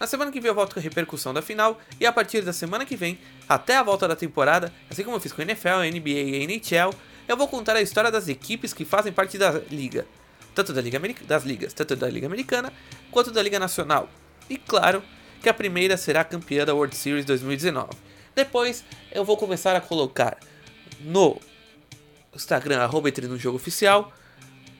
Na 0.00 0.06
semana 0.06 0.32
que 0.32 0.40
vem 0.40 0.48
eu 0.48 0.54
volto 0.54 0.72
com 0.72 0.80
a 0.80 0.82
repercussão 0.82 1.34
da 1.34 1.42
final 1.42 1.78
e 2.00 2.06
a 2.06 2.10
partir 2.10 2.40
da 2.40 2.54
semana 2.54 2.86
que 2.86 2.96
vem, 2.96 3.18
até 3.46 3.76
a 3.76 3.82
volta 3.82 4.08
da 4.08 4.16
temporada, 4.16 4.72
assim 4.88 5.04
como 5.04 5.16
eu 5.16 5.20
fiz 5.20 5.30
com 5.30 5.42
a 5.42 5.44
NFL, 5.44 5.80
NBA 5.92 6.08
e 6.08 6.36
a 6.36 6.44
NHL, 6.44 6.94
eu 7.28 7.36
vou 7.36 7.46
contar 7.46 7.76
a 7.76 7.82
história 7.82 8.10
das 8.10 8.28
equipes 8.28 8.72
que 8.72 8.82
fazem 8.82 9.12
parte 9.12 9.36
da 9.36 9.60
liga, 9.70 10.06
tanto 10.54 10.72
da 10.72 10.80
liga 10.80 10.98
das 11.26 11.44
ligas, 11.44 11.74
tanto 11.74 11.94
da 11.94 12.08
liga 12.08 12.26
americana 12.26 12.72
quanto 13.10 13.30
da 13.30 13.42
liga 13.42 13.58
nacional. 13.58 14.08
E 14.48 14.56
claro 14.56 15.02
que 15.42 15.50
a 15.50 15.54
primeira 15.54 15.98
será 15.98 16.22
a 16.22 16.24
campeã 16.24 16.64
da 16.64 16.74
World 16.74 16.96
Series 16.96 17.26
2019. 17.26 17.90
Depois 18.34 18.82
eu 19.12 19.22
vou 19.22 19.36
começar 19.36 19.76
a 19.76 19.82
colocar 19.82 20.38
no 20.98 21.38
Instagram 22.34 22.80
arroba 22.80 23.10
no 23.28 23.36
jogo 23.36 23.56
oficial 23.56 24.14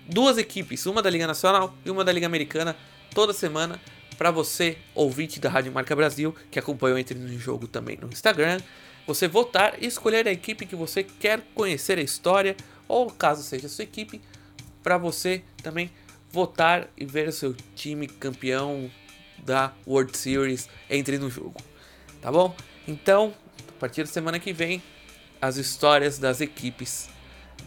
duas 0.09 0.39
equipes, 0.39 0.87
uma 0.87 1.03
da 1.03 1.11
liga 1.11 1.27
nacional 1.27 1.75
e 1.85 1.91
uma 1.91 2.05
da 2.05 2.13
liga 2.13 2.27
americana, 2.27 2.75
toda 3.15 3.33
semana 3.33 3.81
para 4.17 4.31
você, 4.33 4.79
ouvinte 4.95 5.39
da 5.39 5.49
Rádio 5.49 5.71
Marca 5.71 5.95
Brasil, 5.95 6.35
que 6.51 6.59
acompanhou 6.59 6.97
o 6.97 6.99
Entre 6.99 7.17
no 7.17 7.39
Jogo 7.39 7.69
também 7.69 7.97
no 8.01 8.09
Instagram, 8.09 8.61
você 9.07 9.29
votar 9.29 9.81
e 9.81 9.87
escolher 9.87 10.27
a 10.27 10.33
equipe 10.33 10.67
que 10.67 10.75
você 10.75 11.05
quer 11.05 11.41
conhecer 11.55 11.99
a 11.99 12.03
história, 12.03 12.57
ou 12.89 13.11
caso 13.11 13.43
seja 13.43 13.69
sua 13.69 13.85
equipe, 13.85 14.21
para 14.83 14.99
você 14.99 15.43
também 15.63 15.91
votar 16.33 16.89
e 16.97 17.05
ver 17.05 17.29
o 17.29 17.33
seu 17.33 17.55
time 17.77 18.09
campeão 18.09 18.91
da 19.39 19.73
World 19.87 20.17
Series 20.17 20.69
entre 20.91 21.17
no 21.17 21.31
jogo. 21.31 21.61
Tá 22.21 22.33
bom? 22.33 22.55
Então, 22.87 23.33
a 23.69 23.81
partir 23.81 24.03
da 24.03 24.11
semana 24.11 24.39
que 24.39 24.53
vem, 24.53 24.83
as 25.41 25.57
histórias 25.57 26.19
das 26.19 26.41
equipes 26.41 27.09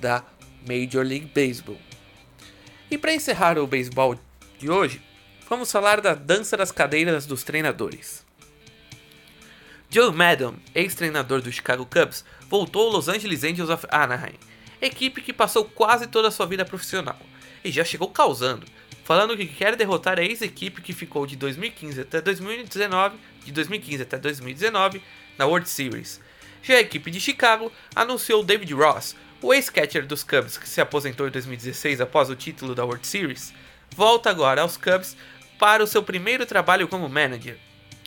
da 0.01 0.23
Major 0.67 1.05
League 1.05 1.31
Baseball. 1.33 1.77
E 2.91 2.97
para 2.97 3.13
encerrar 3.13 3.57
o 3.57 3.65
beisebol 3.65 4.19
de 4.59 4.69
hoje, 4.69 5.01
vamos 5.49 5.71
falar 5.71 6.01
da 6.01 6.13
dança 6.13 6.57
das 6.57 6.73
cadeiras 6.73 7.25
dos 7.25 7.41
treinadores. 7.41 8.25
Joe 9.89 10.13
Maddon, 10.13 10.55
ex-treinador 10.75 11.41
do 11.41 11.53
Chicago 11.53 11.85
Cubs, 11.85 12.25
voltou 12.49 12.87
ao 12.87 12.91
Los 12.91 13.07
Angeles 13.07 13.45
Angels 13.45 13.69
of 13.69 13.87
Anaheim, 13.89 14.35
equipe 14.81 15.21
que 15.21 15.31
passou 15.31 15.63
quase 15.63 16.07
toda 16.07 16.27
a 16.27 16.31
sua 16.31 16.45
vida 16.45 16.65
profissional, 16.65 17.17
e 17.63 17.71
já 17.71 17.85
chegou 17.85 18.09
causando, 18.09 18.67
falando 19.05 19.37
que 19.37 19.47
quer 19.47 19.77
derrotar 19.77 20.19
a 20.19 20.23
ex-equipe 20.23 20.81
que 20.81 20.91
ficou 20.91 21.25
de 21.25 21.37
2015 21.37 22.01
até 22.01 22.19
2019, 22.19 23.15
de 23.45 23.53
2015 23.53 24.03
até 24.03 24.17
2019 24.17 25.01
na 25.37 25.45
World 25.45 25.69
Series. 25.69 26.19
Já 26.61 26.75
a 26.75 26.81
equipe 26.81 27.09
de 27.09 27.21
Chicago 27.21 27.71
anunciou 27.95 28.43
David 28.43 28.73
Ross, 28.73 29.15
o 29.41 29.53
ex-catcher 29.53 30.05
dos 30.05 30.23
Cubs 30.23 30.57
que 30.57 30.69
se 30.69 30.79
aposentou 30.79 31.27
em 31.27 31.31
2016 31.31 31.99
após 31.99 32.29
o 32.29 32.35
título 32.35 32.75
da 32.75 32.85
World 32.85 33.05
Series, 33.05 33.53
volta 33.95 34.29
agora 34.29 34.61
aos 34.61 34.77
Cubs 34.77 35.17
para 35.57 35.83
o 35.83 35.87
seu 35.87 36.03
primeiro 36.03 36.45
trabalho 36.45 36.87
como 36.87 37.09
manager. 37.09 37.57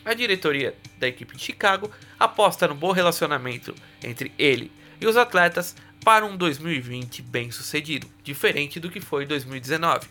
A 0.04 0.14
diretoria 0.14 0.74
da 0.98 1.08
equipe 1.08 1.36
de 1.36 1.42
Chicago 1.42 1.90
aposta 2.18 2.68
no 2.68 2.74
bom 2.74 2.92
relacionamento 2.92 3.74
entre 4.02 4.32
ele 4.38 4.70
e 5.00 5.06
os 5.06 5.16
atletas 5.16 5.74
para 6.04 6.24
um 6.24 6.36
2020 6.36 7.22
bem 7.22 7.50
sucedido, 7.50 8.06
diferente 8.22 8.78
do 8.78 8.90
que 8.90 9.00
foi 9.00 9.26
2019, 9.26 10.06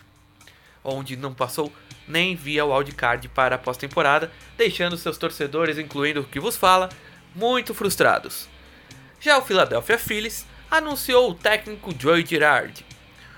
onde 0.84 1.15
não 1.15 1.34
passou 1.34 1.72
nem 2.08 2.36
via 2.36 2.65
o 2.65 2.75
wildcard 2.75 3.30
para 3.30 3.56
a 3.56 3.60
pós-temporada, 3.60 4.32
deixando 4.58 4.98
seus 4.98 5.18
torcedores, 5.18 5.77
incluindo 5.77 6.22
o 6.22 6.25
que 6.25 6.39
vos 6.39 6.58
fala, 6.58 6.89
muito 7.34 7.74
frustrados. 7.74 8.50
Já 9.22 9.38
o 9.38 9.42
Philadelphia 9.42 9.98
Phillies 9.98 10.46
anunciou 10.77 11.30
o 11.30 11.36
técnico 11.36 11.94
Joey 11.98 12.25
Girardi. 12.25 12.84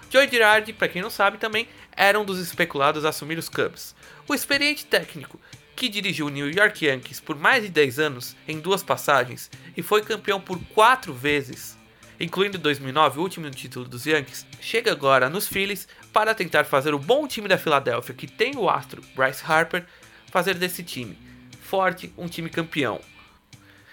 Joey 0.10 0.30
Girardi, 0.30 0.72
para 0.72 0.88
quem 0.88 1.02
não 1.02 1.10
sabe 1.10 1.38
também, 1.38 1.68
era 1.92 2.18
um 2.18 2.24
dos 2.24 2.40
especulados 2.40 3.04
a 3.04 3.10
assumir 3.10 3.38
os 3.38 3.50
Cubs. 3.50 3.94
O 4.26 4.34
experiente 4.34 4.86
técnico, 4.86 5.38
que 5.76 5.90
dirigiu 5.90 6.28
o 6.28 6.30
New 6.30 6.50
York 6.50 6.86
Yankees 6.86 7.20
por 7.20 7.36
mais 7.36 7.62
de 7.62 7.70
10 7.70 8.00
anos 8.00 8.36
em 8.48 8.62
duas 8.62 8.82
passagens 8.82 9.52
e 9.76 9.82
foi 9.82 10.02
campeão 10.02 10.40
por 10.40 10.58
quatro 10.74 11.14
vezes, 11.14 11.78
incluindo 12.18 12.58
2009, 12.58 13.20
o 13.20 13.24
último 13.24 13.52
título 13.52 13.86
dos 13.86 14.06
Yankees, 14.06 14.48
chega 14.62 14.94
agora 14.94 15.30
nos 15.30 15.46
Phillies 15.46 15.90
para 16.14 16.34
tentar 16.34 16.64
fazer 16.64 16.94
o 16.94 17.00
bom 17.00 17.28
time 17.28 17.50
da 17.50 17.58
Filadélfia, 17.58 18.16
que 18.16 18.28
tem 18.28 18.56
o 18.56 18.70
astro 18.70 19.04
Bryce 19.14 19.44
Harper, 19.46 19.86
fazer 20.32 20.54
desse 20.54 20.84
time 20.84 21.18
forte 21.60 22.14
um 22.18 22.30
time 22.30 22.50
campeão. 22.50 23.02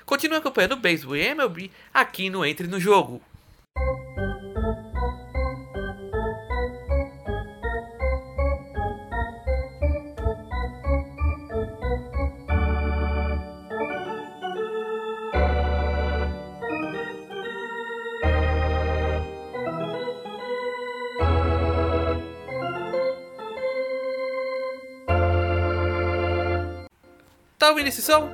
Continue 0.07 0.37
acompanhando 0.37 0.73
o 0.73 0.77
Baseball 0.77 1.17
e 1.17 1.23
MLB 1.23 1.71
aqui 1.93 2.29
no 2.29 2.45
Entre 2.45 2.69
no 2.69 2.79
Jogo. 2.79 3.21
Esse 27.93 28.01
som? 28.01 28.31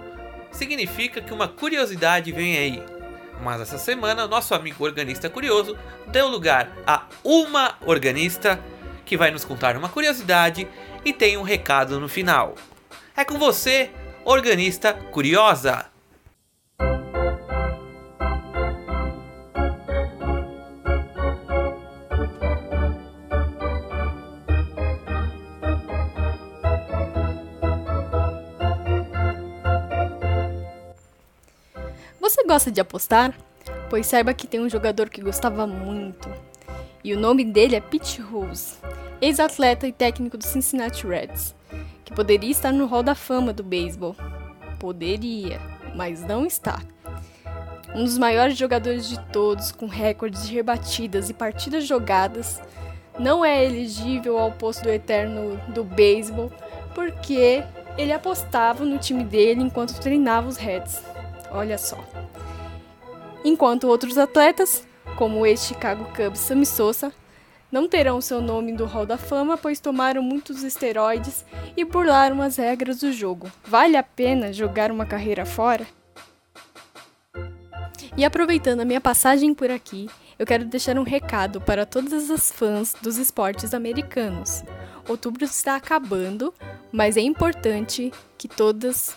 Significa 0.52 1.21
que 1.21 1.35
uma 1.35 1.49
curiosidade 1.49 2.30
vem 2.30 2.57
aí. 2.57 2.98
Mas 3.49 3.62
essa 3.62 3.78
semana, 3.78 4.26
nosso 4.26 4.55
amigo 4.55 4.85
organista 4.85 5.31
curioso 5.31 5.75
deu 6.09 6.28
lugar 6.28 6.71
a 6.87 7.07
uma 7.25 7.76
organista 7.87 8.62
que 9.07 9.17
vai 9.17 9.31
nos 9.31 9.43
contar 9.43 9.75
uma 9.75 9.88
curiosidade 9.88 10.69
e 11.02 11.14
tem 11.14 11.38
um 11.38 11.43
recado 11.43 11.99
no 11.99 12.11
final. 12.11 12.57
É 13.17 13.25
com 13.25 13.38
você, 13.38 13.90
organista 14.23 14.93
curiosa! 14.93 15.98
Você 32.28 32.44
gosta 32.44 32.70
de 32.70 32.78
apostar? 32.78 33.35
Pois 33.88 34.06
saiba 34.06 34.35
que 34.35 34.47
tem 34.47 34.61
um 34.61 34.68
jogador 34.68 35.08
que 35.08 35.23
gostava 35.23 35.66
muito. 35.66 36.30
E 37.02 37.14
o 37.14 37.18
nome 37.18 37.42
dele 37.42 37.75
é 37.75 37.80
Pete 37.80 38.20
Rose, 38.20 38.75
ex-atleta 39.18 39.88
e 39.88 39.92
técnico 39.92 40.37
do 40.37 40.44
Cincinnati 40.44 41.06
Reds, 41.06 41.54
que 42.04 42.12
poderia 42.12 42.50
estar 42.50 42.70
no 42.70 42.85
Hall 42.85 43.02
da 43.02 43.14
Fama 43.14 43.50
do 43.50 43.62
beisebol. 43.62 44.14
Poderia, 44.78 45.58
mas 45.97 46.20
não 46.20 46.44
está. 46.44 46.82
Um 47.94 48.04
dos 48.04 48.18
maiores 48.18 48.58
jogadores 48.58 49.08
de 49.08 49.18
todos, 49.32 49.73
com 49.73 49.87
recordes 49.87 50.47
de 50.47 50.54
rebatidas 50.54 51.30
e 51.30 51.35
partidas 51.35 51.87
jogadas, 51.87 52.61
não 53.18 53.42
é 53.42 53.64
elegível 53.64 54.37
ao 54.37 54.52
posto 54.52 54.82
do 54.82 54.90
eterno 54.90 55.58
do 55.68 55.82
beisebol 55.82 56.52
porque 56.94 57.64
ele 57.97 58.12
apostava 58.12 58.85
no 58.85 58.99
time 58.99 59.25
dele 59.25 59.62
enquanto 59.62 59.99
treinava 59.99 60.47
os 60.47 60.58
Reds. 60.58 61.02
Olha 61.50 61.78
só. 61.78 61.99
Enquanto 63.45 63.88
outros 63.88 64.19
atletas, 64.19 64.87
como 65.17 65.40
o 65.40 65.47
ex-Chicago 65.47 66.07
Cubs 66.14 66.40
Sammy 66.40 66.67
Sosa, 66.67 67.12
não 67.71 67.87
terão 67.87 68.21
seu 68.21 68.40
nome 68.40 68.73
do 68.73 68.87
Hall 68.87 69.05
da 69.05 69.19
Fama, 69.19 69.59
pois 69.59 69.78
tomaram 69.78 70.23
muitos 70.23 70.62
esteroides 70.62 71.45
e 71.76 71.85
burlaram 71.85 72.40
as 72.40 72.57
regras 72.57 73.00
do 73.00 73.12
jogo. 73.12 73.50
Vale 73.64 73.97
a 73.97 74.02
pena 74.02 74.52
jogar 74.52 74.90
uma 74.90 75.05
carreira 75.05 75.45
fora? 75.45 75.87
E 78.17 78.25
aproveitando 78.25 78.81
a 78.81 78.85
minha 78.85 79.00
passagem 79.00 79.55
por 79.55 79.71
aqui, 79.71 80.09
eu 80.38 80.47
quero 80.47 80.64
deixar 80.64 80.99
um 80.99 81.02
recado 81.02 81.61
para 81.61 81.85
todas 81.85 82.31
as 82.31 82.50
fãs 82.50 82.95
dos 83.02 83.17
esportes 83.19 83.75
americanos. 83.75 84.62
Outubro 85.09 85.45
está 85.45 85.76
acabando, 85.76 86.55
mas 86.90 87.17
é 87.17 87.21
importante 87.21 88.12
que 88.37 88.49
todas 88.49 89.14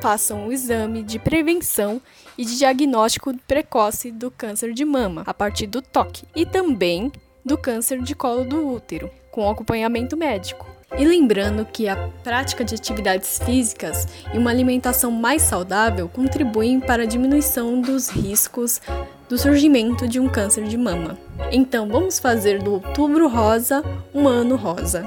façam 0.00 0.46
o 0.48 0.52
exame 0.52 1.02
de 1.02 1.18
prevenção 1.18 2.00
e 2.36 2.44
de 2.44 2.58
diagnóstico 2.58 3.36
precoce 3.46 4.10
do 4.10 4.30
câncer 4.30 4.72
de 4.72 4.84
mama 4.84 5.22
a 5.26 5.34
partir 5.34 5.66
do 5.66 5.82
toque 5.82 6.24
e 6.34 6.46
também 6.46 7.12
do 7.44 7.58
câncer 7.58 8.00
de 8.00 8.14
colo 8.14 8.44
do 8.44 8.66
útero, 8.66 9.10
com 9.30 9.48
acompanhamento 9.48 10.16
médico. 10.16 10.72
E 10.98 11.04
lembrando 11.06 11.64
que 11.64 11.88
a 11.88 11.96
prática 12.22 12.62
de 12.62 12.74
atividades 12.74 13.38
físicas 13.38 14.06
e 14.32 14.36
uma 14.36 14.50
alimentação 14.50 15.10
mais 15.10 15.40
saudável 15.42 16.06
contribuem 16.08 16.80
para 16.80 17.04
a 17.04 17.06
diminuição 17.06 17.80
dos 17.80 18.10
riscos 18.10 18.80
do 19.28 19.38
surgimento 19.38 20.06
de 20.06 20.20
um 20.20 20.28
câncer 20.28 20.64
de 20.64 20.76
mama. 20.76 21.18
Então 21.50 21.88
vamos 21.88 22.18
fazer 22.18 22.62
do 22.62 22.74
Outubro 22.74 23.26
Rosa 23.26 23.82
um 24.14 24.28
ano 24.28 24.56
rosa. 24.56 25.06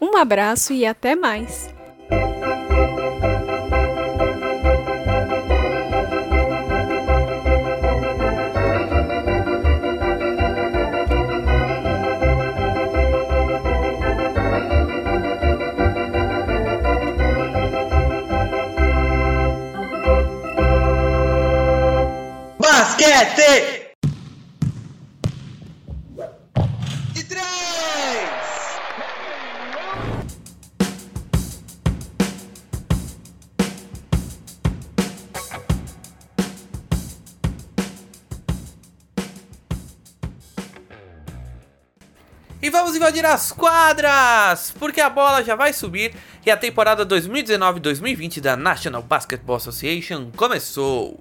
Um 0.00 0.16
abraço 0.16 0.72
e 0.72 0.86
até 0.86 1.14
mais! 1.14 1.68
E 23.20 23.24
três! 27.24 27.42
E 42.62 42.70
vamos 42.70 42.94
invadir 42.94 43.26
as 43.26 43.50
quadras, 43.50 44.72
porque 44.78 45.00
a 45.00 45.10
bola 45.10 45.42
já 45.42 45.56
vai 45.56 45.72
subir 45.72 46.14
e 46.46 46.52
a 46.52 46.56
temporada 46.56 47.04
2019-2020 47.04 48.40
da 48.40 48.56
National 48.56 49.02
Basketball 49.02 49.56
Association 49.56 50.30
começou. 50.36 51.20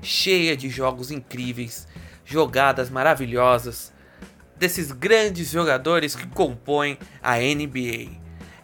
Cheia 0.00 0.56
de 0.56 0.68
jogos 0.68 1.10
incríveis, 1.10 1.86
jogadas 2.24 2.90
maravilhosas 2.90 3.92
desses 4.56 4.92
grandes 4.92 5.50
jogadores 5.50 6.14
que 6.14 6.26
compõem 6.26 6.98
a 7.22 7.36
NBA. 7.36 8.18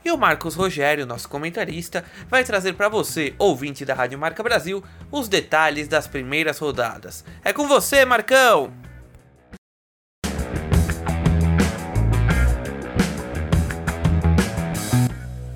E 0.04 0.10
o 0.10 0.18
Marcos 0.18 0.54
Rogério, 0.54 1.06
nosso 1.06 1.28
comentarista, 1.28 2.04
vai 2.28 2.44
trazer 2.44 2.74
para 2.74 2.90
você, 2.90 3.34
ouvinte 3.38 3.86
da 3.86 3.94
Rádio 3.94 4.18
Marca 4.18 4.42
Brasil, 4.42 4.84
os 5.10 5.28
detalhes 5.28 5.88
das 5.88 6.06
primeiras 6.06 6.58
rodadas. 6.58 7.24
É 7.42 7.52
com 7.52 7.66
você, 7.66 8.04
Marcão! 8.04 8.70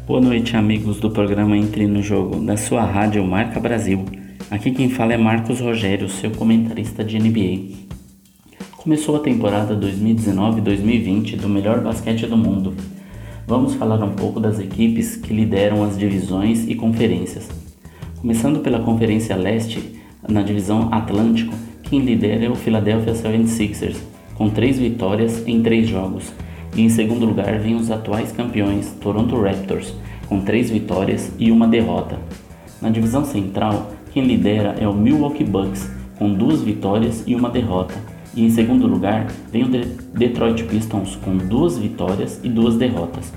Boa 0.07 0.23
noite, 0.23 0.57
amigos 0.57 0.99
do 0.99 1.11
programa 1.11 1.55
Entre 1.55 1.87
no 1.87 2.03
Jogo, 2.03 2.41
da 2.41 2.57
sua 2.57 2.83
rádio 2.83 3.23
Marca 3.23 3.61
Brasil. 3.61 4.07
Aqui 4.51 4.71
quem 4.71 4.89
fala 4.89 5.13
é 5.13 5.17
Marcos 5.19 5.61
Rogério, 5.61 6.09
seu 6.09 6.31
comentarista 6.31 7.05
de 7.05 7.19
NBA. 7.19 7.77
Começou 8.79 9.17
a 9.17 9.19
temporada 9.19 9.77
2019-2020 9.77 11.37
do 11.37 11.51
melhor 11.51 11.83
basquete 11.83 12.27
do 12.27 12.35
mundo. 12.35 12.75
Vamos 13.47 13.75
falar 13.75 14.03
um 14.03 14.15
pouco 14.15 14.41
das 14.41 14.59
equipes 14.59 15.17
que 15.17 15.35
lideram 15.35 15.85
as 15.85 15.99
divisões 15.99 16.67
e 16.67 16.75
conferências. 16.75 17.47
Começando 18.23 18.61
pela 18.61 18.81
Conferência 18.81 19.37
Leste, 19.37 20.01
na 20.27 20.41
divisão 20.41 20.89
Atlântico, 20.91 21.55
quem 21.83 22.01
lidera 22.01 22.47
é 22.47 22.49
o 22.49 22.55
Philadelphia 22.55 23.13
76ers, 23.13 23.99
com 24.35 24.49
três 24.49 24.79
vitórias 24.79 25.47
em 25.47 25.63
três 25.63 25.87
jogos. 25.87 26.33
E 26.75 26.81
em 26.81 26.89
segundo 26.89 27.27
lugar 27.27 27.59
vem 27.59 27.75
os 27.75 27.91
atuais 27.91 28.33
campeões, 28.33 28.97
Toronto 28.99 29.39
Raptors, 29.39 29.93
com 30.27 30.41
três 30.41 30.71
vitórias 30.71 31.31
e 31.39 31.51
uma 31.51 31.69
derrota. 31.69 32.19
Na 32.81 32.89
divisão 32.89 33.27
central, 33.27 33.98
quem 34.13 34.25
lidera 34.25 34.75
é 34.79 34.87
o 34.89 34.95
Milwaukee 34.95 35.45
Bucks, 35.45 35.91
com 36.19 36.33
duas 36.33 36.63
vitórias 36.63 37.23
e 37.27 37.35
uma 37.35 37.51
derrota. 37.51 37.95
E 38.35 38.45
em 38.45 38.51
segundo 38.51 38.87
lugar 38.87 39.27
vem 39.51 39.65
o 39.65 39.69
De 39.69 39.85
Detroit 40.15 40.65
Pistons, 40.65 41.17
com 41.17 41.37
duas 41.37 41.79
vitórias 41.79 42.41
e 42.43 42.49
duas 42.49 42.77
derrotas. 42.77 43.33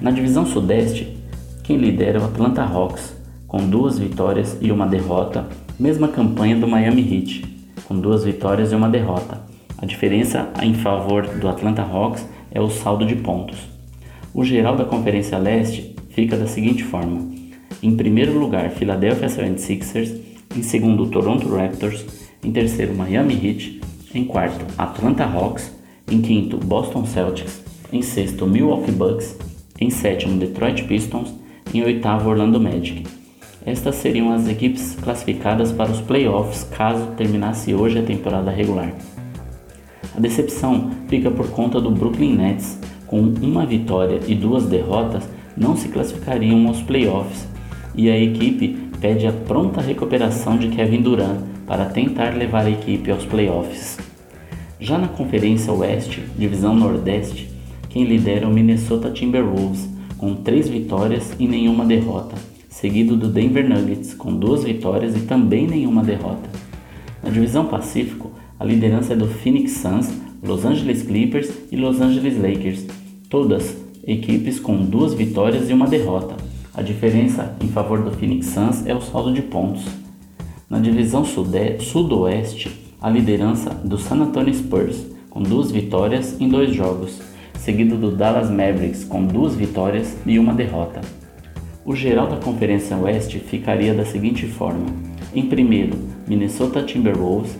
Na 0.00 0.10
divisão 0.10 0.46
sudeste, 0.46 1.16
quem 1.62 1.76
lidera 1.76 2.18
é 2.18 2.22
o 2.22 2.24
Atlanta 2.24 2.62
Hawks, 2.62 3.16
com 3.46 3.68
duas 3.68 3.98
vitórias 3.98 4.56
e 4.60 4.70
uma 4.70 4.86
derrota, 4.86 5.46
mesma 5.78 6.08
campanha 6.08 6.56
do 6.56 6.68
Miami 6.68 7.02
Heat, 7.02 7.44
com 7.86 7.98
duas 7.98 8.24
vitórias 8.24 8.72
e 8.72 8.74
uma 8.74 8.88
derrota. 8.88 9.40
A 9.76 9.86
diferença 9.86 10.50
em 10.62 10.74
favor 10.74 11.26
do 11.26 11.48
Atlanta 11.48 11.82
Hawks 11.82 12.26
é 12.50 12.60
o 12.60 12.70
saldo 12.70 13.04
de 13.04 13.16
pontos. 13.16 13.58
O 14.32 14.44
geral 14.44 14.76
da 14.76 14.84
Conferência 14.84 15.38
Leste 15.38 15.96
fica 16.10 16.36
da 16.36 16.46
seguinte 16.46 16.84
forma: 16.84 17.39
em 17.82 17.96
primeiro 17.96 18.38
lugar, 18.38 18.70
Philadelphia 18.70 19.28
76ers, 19.28 20.14
em 20.56 20.62
segundo, 20.62 21.06
Toronto 21.06 21.48
Raptors, 21.48 22.04
em 22.42 22.50
terceiro, 22.50 22.94
Miami 22.94 23.34
Heat, 23.34 23.80
em 24.14 24.24
quarto, 24.24 24.64
Atlanta 24.76 25.24
Hawks, 25.24 25.72
em 26.10 26.20
quinto, 26.20 26.56
Boston 26.56 27.06
Celtics, 27.06 27.62
em 27.92 28.02
sexto, 28.02 28.46
Milwaukee 28.46 28.92
Bucks, 28.92 29.36
em 29.80 29.90
sétimo, 29.90 30.38
Detroit 30.38 30.84
Pistons, 30.84 31.32
em 31.72 31.82
oitavo, 31.82 32.28
Orlando 32.28 32.60
Magic. 32.60 33.04
Estas 33.64 33.96
seriam 33.96 34.32
as 34.32 34.48
equipes 34.48 34.96
classificadas 35.00 35.70
para 35.70 35.90
os 35.90 36.00
playoffs 36.00 36.64
caso 36.64 37.06
terminasse 37.16 37.74
hoje 37.74 37.98
a 37.98 38.02
temporada 38.02 38.50
regular. 38.50 38.92
A 40.16 40.20
decepção 40.20 40.90
fica 41.08 41.30
por 41.30 41.48
conta 41.50 41.80
do 41.80 41.90
Brooklyn 41.90 42.36
Nets, 42.36 42.78
com 43.06 43.20
uma 43.20 43.66
vitória 43.66 44.20
e 44.26 44.34
duas 44.34 44.66
derrotas, 44.66 45.28
não 45.56 45.76
se 45.76 45.88
classificariam 45.88 46.66
aos 46.66 46.80
playoffs, 46.82 47.46
e 47.94 48.10
a 48.10 48.18
equipe 48.18 48.76
pede 49.00 49.26
a 49.26 49.32
pronta 49.32 49.80
recuperação 49.80 50.56
de 50.56 50.68
Kevin 50.68 51.02
Durant 51.02 51.40
para 51.66 51.86
tentar 51.86 52.36
levar 52.36 52.66
a 52.66 52.70
equipe 52.70 53.10
aos 53.10 53.24
playoffs. 53.24 53.98
Já 54.78 54.98
na 54.98 55.08
Conferência 55.08 55.72
Oeste, 55.72 56.22
Divisão 56.38 56.74
Nordeste, 56.74 57.50
quem 57.88 58.04
lidera 58.04 58.44
é 58.44 58.48
o 58.48 58.52
Minnesota 58.52 59.10
Timberwolves, 59.10 59.88
com 60.16 60.34
três 60.34 60.68
vitórias 60.68 61.32
e 61.38 61.46
nenhuma 61.46 61.84
derrota, 61.84 62.36
seguido 62.68 63.16
do 63.16 63.28
Denver 63.28 63.68
Nuggets, 63.68 64.14
com 64.14 64.34
duas 64.34 64.64
vitórias 64.64 65.16
e 65.16 65.20
também 65.20 65.66
nenhuma 65.66 66.02
derrota. 66.02 66.48
Na 67.22 67.30
divisão 67.30 67.66
Pacífico, 67.66 68.30
a 68.58 68.64
liderança 68.64 69.12
é 69.12 69.16
do 69.16 69.26
Phoenix 69.26 69.72
Suns, 69.72 70.10
Los 70.42 70.64
Angeles 70.64 71.02
Clippers 71.02 71.50
e 71.70 71.76
Los 71.76 72.00
Angeles 72.00 72.38
Lakers, 72.38 72.86
todas 73.28 73.76
equipes 74.06 74.58
com 74.58 74.76
duas 74.76 75.14
vitórias 75.14 75.68
e 75.68 75.72
uma 75.72 75.86
derrota. 75.86 76.49
A 76.72 76.82
diferença 76.82 77.56
em 77.60 77.66
favor 77.66 78.02
do 78.02 78.12
Phoenix 78.12 78.46
Suns 78.46 78.86
é 78.86 78.94
o 78.94 79.00
saldo 79.00 79.32
de 79.32 79.42
pontos. 79.42 79.84
Na 80.68 80.78
divisão 80.78 81.24
Sudoeste, 81.24 82.94
a 83.00 83.10
liderança 83.10 83.70
do 83.70 83.98
San 83.98 84.16
Antonio 84.16 84.54
Spurs, 84.54 85.04
com 85.28 85.42
duas 85.42 85.72
vitórias 85.72 86.40
em 86.40 86.48
dois 86.48 86.72
jogos, 86.72 87.20
seguido 87.58 87.96
do 87.96 88.12
Dallas 88.12 88.48
Mavericks, 88.48 89.04
com 89.04 89.24
duas 89.24 89.56
vitórias 89.56 90.16
e 90.24 90.38
uma 90.38 90.54
derrota. 90.54 91.00
O 91.84 91.96
geral 91.96 92.28
da 92.28 92.36
Conferência 92.36 92.96
Oeste 92.96 93.40
ficaria 93.40 93.92
da 93.92 94.04
seguinte 94.04 94.46
forma: 94.46 94.86
em 95.34 95.46
primeiro, 95.46 95.98
Minnesota 96.28 96.84
Timberwolves, 96.84 97.58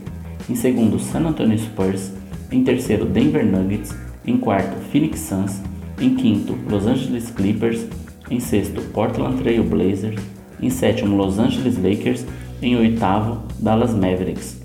em 0.48 0.54
segundo, 0.54 1.00
San 1.00 1.26
Antonio 1.26 1.58
Spurs, 1.58 2.12
em 2.52 2.62
terceiro, 2.62 3.06
Denver 3.06 3.44
Nuggets, 3.44 3.92
em 4.24 4.36
quarto, 4.36 4.76
Phoenix 4.92 5.18
Suns, 5.18 5.60
em 6.00 6.14
quinto, 6.14 6.56
Los 6.68 6.86
Angeles 6.86 7.30
Clippers, 7.30 7.86
em 8.30 8.38
sexto, 8.38 8.80
Portland 8.92 9.42
Trail 9.42 9.64
Blazers, 9.64 10.20
em 10.62 10.70
sétimo, 10.70 11.16
Los 11.16 11.38
Angeles 11.38 11.76
Lakers, 11.76 12.24
em 12.62 12.76
oitavo, 12.76 13.42
Dallas 13.58 13.94
Mavericks. 13.94 14.60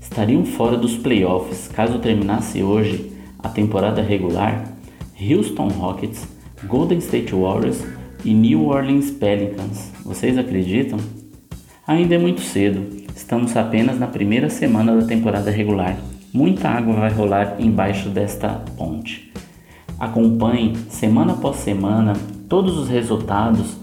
Estariam 0.00 0.44
fora 0.44 0.76
dos 0.76 0.96
playoffs 0.96 1.68
caso 1.68 1.98
terminasse 1.98 2.62
hoje 2.62 3.12
a 3.38 3.48
temporada 3.48 4.02
regular 4.02 4.64
Houston 5.20 5.68
Rockets, 5.68 6.26
Golden 6.66 6.98
State 6.98 7.34
Warriors 7.34 7.84
e 8.24 8.32
New 8.32 8.66
Orleans 8.66 9.10
Pelicans. 9.10 9.92
Vocês 10.04 10.36
acreditam? 10.38 10.98
Ainda 11.86 12.14
é 12.14 12.18
muito 12.18 12.40
cedo, 12.40 13.04
estamos 13.14 13.56
apenas 13.56 13.98
na 13.98 14.06
primeira 14.06 14.48
semana 14.48 14.96
da 14.96 15.06
temporada 15.06 15.50
regular. 15.50 15.96
Muita 16.32 16.68
água 16.68 16.94
vai 16.94 17.10
rolar 17.10 17.56
embaixo 17.58 18.08
desta 18.08 18.48
ponte. 18.76 19.32
Acompanhe 19.98 20.74
semana 20.90 21.32
após 21.32 21.56
semana 21.56 22.14
todos 22.48 22.76
os 22.78 22.88
resultados 22.88 23.76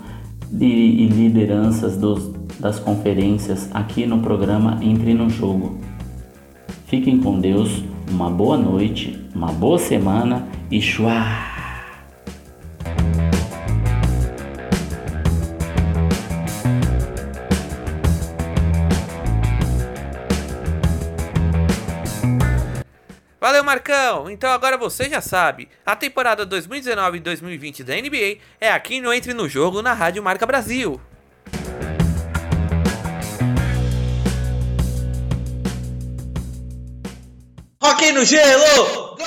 e 0.59 1.07
lideranças 1.07 1.97
dos, 1.97 2.31
das 2.59 2.79
conferências 2.79 3.69
aqui 3.73 4.05
no 4.05 4.19
programa 4.19 4.79
Entre 4.81 5.13
no 5.13 5.29
Jogo. 5.29 5.77
Fiquem 6.85 7.19
com 7.19 7.39
Deus, 7.39 7.83
uma 8.09 8.29
boa 8.29 8.57
noite, 8.57 9.19
uma 9.35 9.51
boa 9.51 9.79
semana 9.79 10.47
e 10.69 10.79
chua! 10.81 11.52
Marcão! 23.73 24.29
Então 24.29 24.51
agora 24.51 24.77
você 24.77 25.09
já 25.09 25.19
sabe, 25.19 25.67
a 25.83 25.95
temporada 25.95 26.45
2019 26.45 27.17
e 27.17 27.21
2020 27.21 27.83
da 27.83 27.95
NBA 27.95 28.37
é 28.61 28.71
aqui 28.71 29.01
no 29.01 29.11
Entre 29.11 29.33
no 29.33 29.49
Jogo 29.49 29.81
na 29.81 29.93
Rádio 29.93 30.21
Marca 30.21 30.45
Brasil. 30.45 31.01
Rock 37.81 38.11
no 38.11 38.23
gelo! 38.23 39.17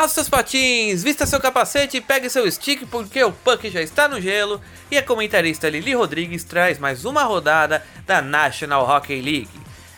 Calça 0.00 0.14
seus 0.14 0.30
patins, 0.30 1.02
vista 1.02 1.26
seu 1.26 1.38
capacete, 1.38 2.00
pegue 2.00 2.30
seu 2.30 2.50
stick 2.50 2.86
porque 2.86 3.22
o 3.22 3.30
puck 3.30 3.68
já 3.68 3.82
está 3.82 4.08
no 4.08 4.18
gelo 4.18 4.58
e 4.90 4.96
a 4.96 5.02
comentarista 5.02 5.68
Lili 5.68 5.92
Rodrigues 5.92 6.42
traz 6.42 6.78
mais 6.78 7.04
uma 7.04 7.24
rodada 7.24 7.84
da 8.06 8.22
National 8.22 8.88
Hockey 8.88 9.20
League. 9.20 9.50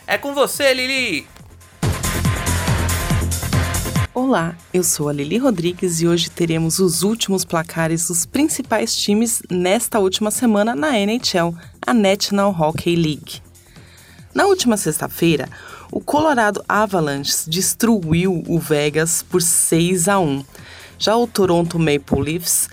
É 0.05 0.17
com 0.17 0.33
você, 0.33 0.73
Lili! 0.73 1.25
Olá, 4.13 4.57
eu 4.73 4.83
sou 4.83 5.07
a 5.07 5.13
Lili 5.13 5.37
Rodrigues 5.37 6.01
e 6.01 6.07
hoje 6.07 6.29
teremos 6.29 6.79
os 6.79 7.01
últimos 7.01 7.45
placares 7.45 8.09
dos 8.09 8.25
principais 8.25 8.93
times 8.93 9.41
nesta 9.49 9.99
última 9.99 10.31
semana 10.31 10.75
na 10.75 10.99
NHL, 10.99 11.55
a 11.81 11.93
National 11.93 12.51
Hockey 12.51 12.97
League. 12.97 13.41
Na 14.35 14.47
última 14.47 14.75
sexta-feira, 14.75 15.47
o 15.93 16.01
Colorado 16.01 16.63
Avalanche 16.67 17.47
destruiu 17.47 18.43
o 18.47 18.57
Vegas 18.57 19.21
por 19.21 19.43
6 19.43 20.07
a 20.07 20.19
1. 20.19 20.43
Já 20.97 21.15
o 21.15 21.27
Toronto 21.27 21.77
Maple 21.77 22.19
Leafs 22.19 22.67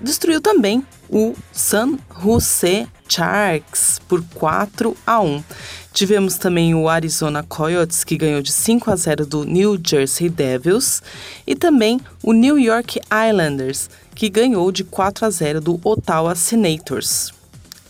destruiu 0.00 0.40
também 0.40 0.82
o 1.10 1.34
San 1.52 1.98
Jose 2.22 2.88
Sharks 3.06 4.00
por 4.08 4.24
4 4.34 4.96
a 5.06 5.20
1. 5.20 5.44
Tivemos 5.92 6.38
também 6.38 6.74
o 6.74 6.88
Arizona 6.88 7.42
Coyotes 7.42 8.02
que 8.02 8.16
ganhou 8.16 8.40
de 8.40 8.50
5 8.50 8.90
a 8.90 8.96
0 8.96 9.26
do 9.26 9.44
New 9.44 9.78
Jersey 9.86 10.30
Devils 10.30 11.02
e 11.46 11.54
também 11.54 12.00
o 12.22 12.32
New 12.32 12.58
York 12.58 12.98
Islanders 13.28 13.90
que 14.14 14.30
ganhou 14.30 14.72
de 14.72 14.84
4 14.84 15.26
a 15.26 15.30
0 15.30 15.60
do 15.60 15.78
Ottawa 15.84 16.34
Senators. 16.34 17.43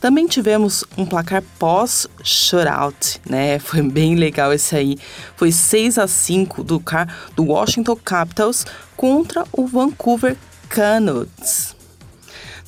Também 0.04 0.26
tivemos 0.26 0.84
um 0.98 1.06
placar 1.06 1.42
pós-shutout, 1.58 3.22
né? 3.26 3.58
Foi 3.58 3.80
bem 3.80 4.16
legal 4.16 4.52
esse 4.52 4.76
aí. 4.76 4.98
Foi 5.34 5.50
6 5.50 5.96
a 5.96 6.06
5 6.06 6.62
do, 6.62 6.82
do 7.34 7.44
Washington 7.44 7.96
Capitals 7.96 8.66
contra 8.98 9.46
o 9.50 9.66
Vancouver 9.66 10.36
Canucks. 10.68 11.74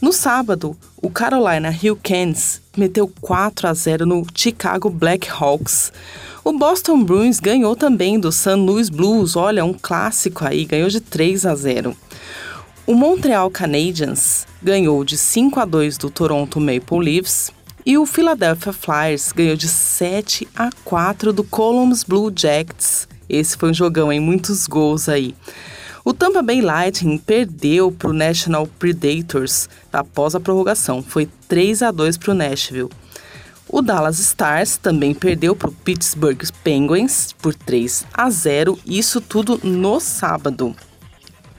No 0.01 0.15
sábado, 0.15 0.75
o 0.97 1.11
Carolina 1.11 1.69
Hurricanes 1.69 2.63
meteu 2.75 3.07
4 3.21 3.69
a 3.69 3.75
0 3.75 4.07
no 4.07 4.27
Chicago 4.35 4.89
Blackhawks. 4.89 5.93
O 6.43 6.55
Boston 6.55 7.05
Bruins 7.05 7.39
ganhou 7.39 7.77
também 7.77 8.19
do 8.19 8.33
St. 8.33 8.55
Louis 8.55 8.89
Blues, 8.89 9.37
olha, 9.37 9.63
um 9.63 9.75
clássico 9.75 10.43
aí, 10.43 10.65
ganhou 10.65 10.89
de 10.89 11.03
3 11.03 11.45
a 11.45 11.55
0. 11.55 11.95
O 12.87 12.95
Montreal 12.95 13.51
Canadiens 13.51 14.47
ganhou 14.63 15.03
de 15.05 15.19
5 15.19 15.59
a 15.59 15.65
2 15.65 15.99
do 15.99 16.09
Toronto 16.09 16.61
Maple 16.61 17.01
Leafs 17.01 17.51
e 17.85 17.99
o 17.99 18.07
Philadelphia 18.07 18.73
Flyers 18.73 19.33
ganhou 19.33 19.57
de 19.57 19.67
7 19.67 20.47
a 20.55 20.71
4 20.85 21.33
do 21.33 21.43
Columbus 21.43 22.05
Blue 22.05 22.33
Jackets. 22.33 23.09
Esse 23.29 23.57
foi 23.57 23.71
um 23.71 23.75
jogão 23.75 24.13
em 24.13 24.21
muitos 24.21 24.69
gols 24.69 25.09
aí. 25.09 25.35
O 26.05 26.15
Tampa 26.15 26.41
Bay 26.43 26.61
Lightning 26.61 27.19
perdeu 27.19 27.91
para 27.91 28.11
o 28.11 28.13
National 28.13 28.69
Predators 28.79 29.69
após 29.93 30.37
a 30.37 30.41
prorrogação, 30.41 31.03
foi 31.03 31.29
3 31.49 31.83
a 31.83 31.91
2 31.91 32.17
para 32.17 32.31
o 32.31 32.35
Nashville. 32.35 32.91
O 33.69 33.83
Dallas 33.83 34.21
Stars 34.21 34.77
também 34.77 35.13
perdeu 35.13 35.57
para 35.57 35.71
o 35.71 35.73
Pittsburgh 35.73 36.41
Penguins 36.63 37.33
por 37.33 37.53
3 37.53 38.07
a 38.15 38.31
0, 38.31 38.79
isso 38.87 39.21
tudo 39.21 39.61
no 39.65 39.99
sábado. 39.99 40.77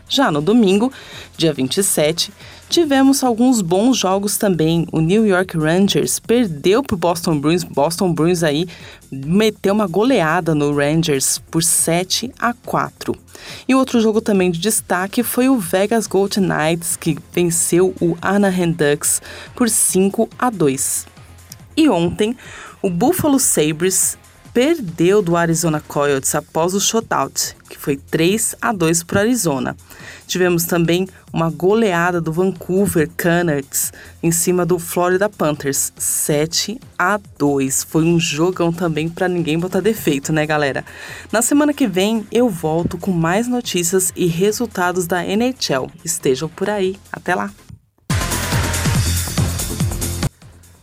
Já 0.10 0.32
no 0.32 0.41
domingo, 0.41 0.91
dia 1.38 1.52
27, 1.52 2.32
tivemos 2.70 3.24
alguns 3.24 3.62
bons 3.62 3.98
jogos 3.98 4.38
também. 4.38 4.88
O 4.91 5.02
New 5.02 5.26
York 5.26 5.58
Rangers 5.58 6.17
perdeu 6.17 6.82
para 6.82 6.96
o 6.96 6.98
Boston 6.98 7.38
Bruins. 7.38 7.63
Boston 7.63 8.13
Bruins 8.13 8.41
aí 8.41 8.67
meteu 9.12 9.74
uma 9.74 9.86
goleada 9.86 10.56
no 10.56 10.74
Rangers 10.74 11.39
por 11.52 11.62
7 11.62 12.32
a 12.39 12.54
4. 12.54 13.13
E 13.67 13.76
outro 13.76 14.00
jogo 14.00 14.22
também 14.22 14.50
de 14.50 14.60
destaque 14.60 15.24
foi 15.24 15.50
o 15.50 15.58
Vegas 15.58 16.08
Golden 16.08 16.46
Knights, 16.46 16.96
que 16.96 17.17
venceu 17.34 17.93
o 18.02 18.17
Anaheim 18.22 18.72
Ducks 18.72 19.22
por 19.56 19.70
5 19.70 20.30
a 20.39 20.50
2. 20.50 21.06
E 21.76 21.89
ontem, 21.89 22.36
o 22.82 22.89
Buffalo 22.89 23.39
Sabres 23.39 24.17
perdeu 24.58 25.22
do 25.22 25.38
Arizona 25.38 25.80
Coyotes 25.80 26.34
após 26.34 26.74
o 26.74 26.82
shutout, 26.82 27.56
que 27.70 27.78
foi 27.78 27.96
3 27.96 28.56
a 28.60 28.74
2 28.74 29.04
para 29.04 29.17
o 29.17 29.22
Arizona. 29.22 29.78
Tivemos 30.26 30.65
também 30.65 31.08
uma 31.32 31.52
goleada 31.52 32.20
do 32.20 32.34
Vancouver 32.34 33.08
Canucks 33.15 33.93
em 34.24 34.32
cima 34.32 34.65
do 34.65 34.80
Florida 34.80 35.30
Panthers, 35.30 35.93
7 35.96 36.82
a 36.98 37.20
2. 37.38 37.84
Foi 37.84 38.04
um 38.04 38.20
jogão 38.20 38.74
também 38.74 39.08
para 39.08 39.28
ninguém 39.28 39.60
botar 39.60 39.80
defeito, 39.80 40.34
né, 40.34 40.43
galera? 40.43 40.84
Na 41.32 41.43
semana 41.43 41.72
que 41.72 41.86
vem 41.86 42.26
eu 42.32 42.50
volto 42.50 42.98
com 42.98 43.12
mais 43.12 43.48
notícias 43.48 44.12
e 44.15 44.26
resultados 44.26 45.06
da 45.06 45.24
NHL. 45.24 45.91
Estejam 46.04 46.50
por 46.50 46.67
aí. 46.67 46.98
Até 47.12 47.36
lá. 47.36 47.52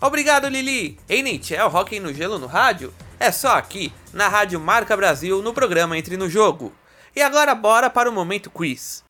Obrigado, 0.00 0.46
Lili. 0.46 0.96
NHL 1.08 1.68
Rock 1.68 1.98
no 1.98 2.14
Gelo 2.14 2.38
no 2.38 2.46
rádio 2.46 2.94
é 3.24 3.32
só 3.32 3.56
aqui, 3.56 3.90
na 4.12 4.28
Rádio 4.28 4.60
Marca 4.60 4.94
Brasil, 4.94 5.40
no 5.40 5.54
programa 5.54 5.96
Entre 5.96 6.14
no 6.14 6.28
Jogo. 6.28 6.74
E 7.16 7.22
agora 7.22 7.54
bora 7.54 7.88
para 7.88 8.10
o 8.10 8.12
momento 8.12 8.50
quiz. 8.50 9.02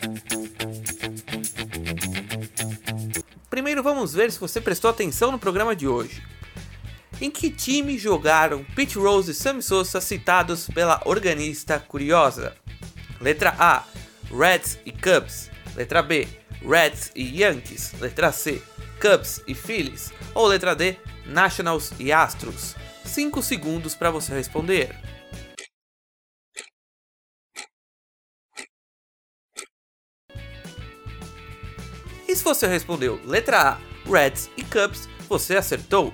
Primeiro 3.50 3.82
vamos 3.82 4.14
ver 4.14 4.30
se 4.30 4.38
você 4.38 4.60
prestou 4.60 4.88
atenção 4.88 5.32
no 5.32 5.38
programa 5.38 5.74
de 5.74 5.88
hoje. 5.88 6.22
Em 7.20 7.28
que 7.28 7.50
time 7.50 7.98
jogaram 7.98 8.64
Pete 8.76 8.98
Rose 8.98 9.32
e 9.32 9.34
Sammy 9.34 9.62
Sosa 9.62 10.00
citados 10.00 10.68
pela 10.68 11.00
organista 11.04 11.80
curiosa? 11.80 12.54
Letra 13.20 13.52
A: 13.58 13.82
Reds 14.30 14.78
e 14.86 14.92
Cubs. 14.92 15.50
Letra 15.74 16.02
B: 16.02 16.28
Reds 16.64 17.10
e 17.16 17.40
Yankees. 17.40 17.92
Letra 17.98 18.30
C: 18.30 18.62
Cubs 19.00 19.42
e 19.48 19.56
Phillies. 19.56 20.12
Ou 20.34 20.46
letra 20.46 20.76
D: 20.76 20.96
Nationals 21.26 21.90
e 21.98 22.12
Astros. 22.12 22.76
5 23.04 23.42
segundos 23.42 23.94
para 23.94 24.10
você 24.10 24.34
responder. 24.34 24.94
E 32.26 32.34
se 32.34 32.42
você 32.42 32.66
respondeu 32.66 33.20
letra 33.24 33.70
A, 33.70 33.78
Reds 34.10 34.50
e 34.56 34.64
Cubs, 34.64 35.08
você 35.28 35.56
acertou. 35.56 36.12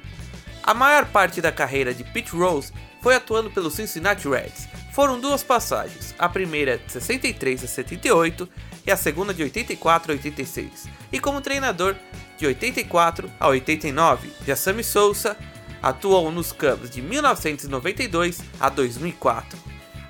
A 0.62 0.74
maior 0.74 1.06
parte 1.06 1.40
da 1.40 1.50
carreira 1.50 1.94
de 1.94 2.04
Pete 2.04 2.32
Rose 2.32 2.72
foi 3.00 3.14
atuando 3.14 3.50
pelo 3.50 3.70
Cincinnati 3.70 4.28
Reds. 4.28 4.68
Foram 4.92 5.18
duas 5.18 5.42
passagens, 5.42 6.14
a 6.18 6.28
primeira 6.28 6.76
de 6.76 6.92
63 6.92 7.64
a 7.64 7.66
78 7.66 8.48
e 8.86 8.90
a 8.90 8.96
segunda 8.96 9.32
de 9.32 9.42
84 9.42 10.12
a 10.12 10.16
86. 10.16 10.88
E 11.10 11.18
como 11.18 11.40
treinador 11.40 11.96
de 12.36 12.46
84 12.46 13.30
a 13.38 13.48
89, 13.48 14.30
já 14.46 14.56
Sammy 14.56 14.84
Sousa 14.84 15.36
atuou 15.82 16.30
nos 16.30 16.52
Cubs 16.52 16.90
de 16.90 17.00
1992 17.02 18.40
a 18.58 18.68
2004. 18.68 19.58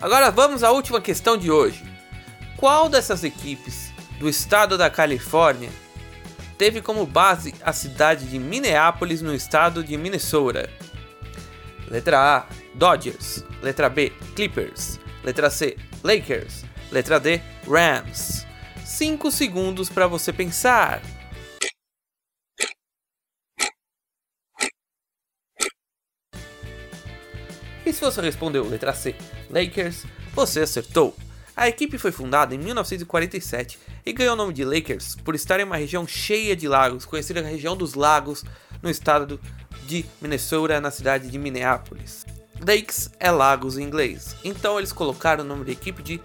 Agora 0.00 0.30
vamos 0.30 0.62
à 0.62 0.70
última 0.70 1.00
questão 1.00 1.36
de 1.36 1.50
hoje. 1.50 1.84
Qual 2.56 2.88
dessas 2.88 3.24
equipes 3.24 3.92
do 4.18 4.28
estado 4.28 4.76
da 4.76 4.90
Califórnia 4.90 5.70
teve 6.60 6.82
como 6.82 7.06
base 7.06 7.54
a 7.62 7.72
cidade 7.72 8.26
de 8.26 8.38
Minneapolis, 8.38 9.22
no 9.22 9.34
estado 9.34 9.82
de 9.82 9.96
Minnesota. 9.96 10.68
Letra 11.88 12.36
A: 12.36 12.46
Dodgers. 12.74 13.42
Letra 13.62 13.88
B: 13.88 14.12
Clippers. 14.36 15.00
Letra 15.24 15.48
C: 15.48 15.78
Lakers. 16.04 16.66
Letra 16.92 17.18
D: 17.18 17.40
Rams. 17.66 18.46
5 18.84 19.30
segundos 19.30 19.88
para 19.88 20.06
você 20.06 20.34
pensar. 20.34 21.00
E 27.90 27.92
se 27.92 28.00
você 28.00 28.20
respondeu 28.20 28.68
letra 28.68 28.94
C, 28.94 29.16
Lakers, 29.50 30.04
você 30.32 30.60
acertou. 30.60 31.12
A 31.56 31.66
equipe 31.66 31.98
foi 31.98 32.12
fundada 32.12 32.54
em 32.54 32.58
1947 32.58 33.80
e 34.06 34.12
ganhou 34.12 34.34
o 34.34 34.36
nome 34.36 34.52
de 34.52 34.64
Lakers 34.64 35.16
por 35.16 35.34
estar 35.34 35.58
em 35.58 35.64
uma 35.64 35.76
região 35.76 36.06
cheia 36.06 36.54
de 36.54 36.68
lagos, 36.68 37.04
conhecida 37.04 37.42
como 37.42 37.52
região 37.52 37.76
dos 37.76 37.94
lagos, 37.94 38.44
no 38.80 38.88
estado 38.88 39.40
de 39.88 40.04
Minnesota, 40.22 40.80
na 40.80 40.92
cidade 40.92 41.28
de 41.28 41.36
Minneapolis. 41.36 42.24
Lakes 42.64 43.10
é 43.18 43.28
lagos 43.28 43.76
em 43.76 43.82
inglês, 43.82 44.36
então 44.44 44.78
eles 44.78 44.92
colocaram 44.92 45.42
o 45.42 45.48
nome 45.48 45.64
da 45.64 45.72
equipe 45.72 46.00
de 46.00 46.20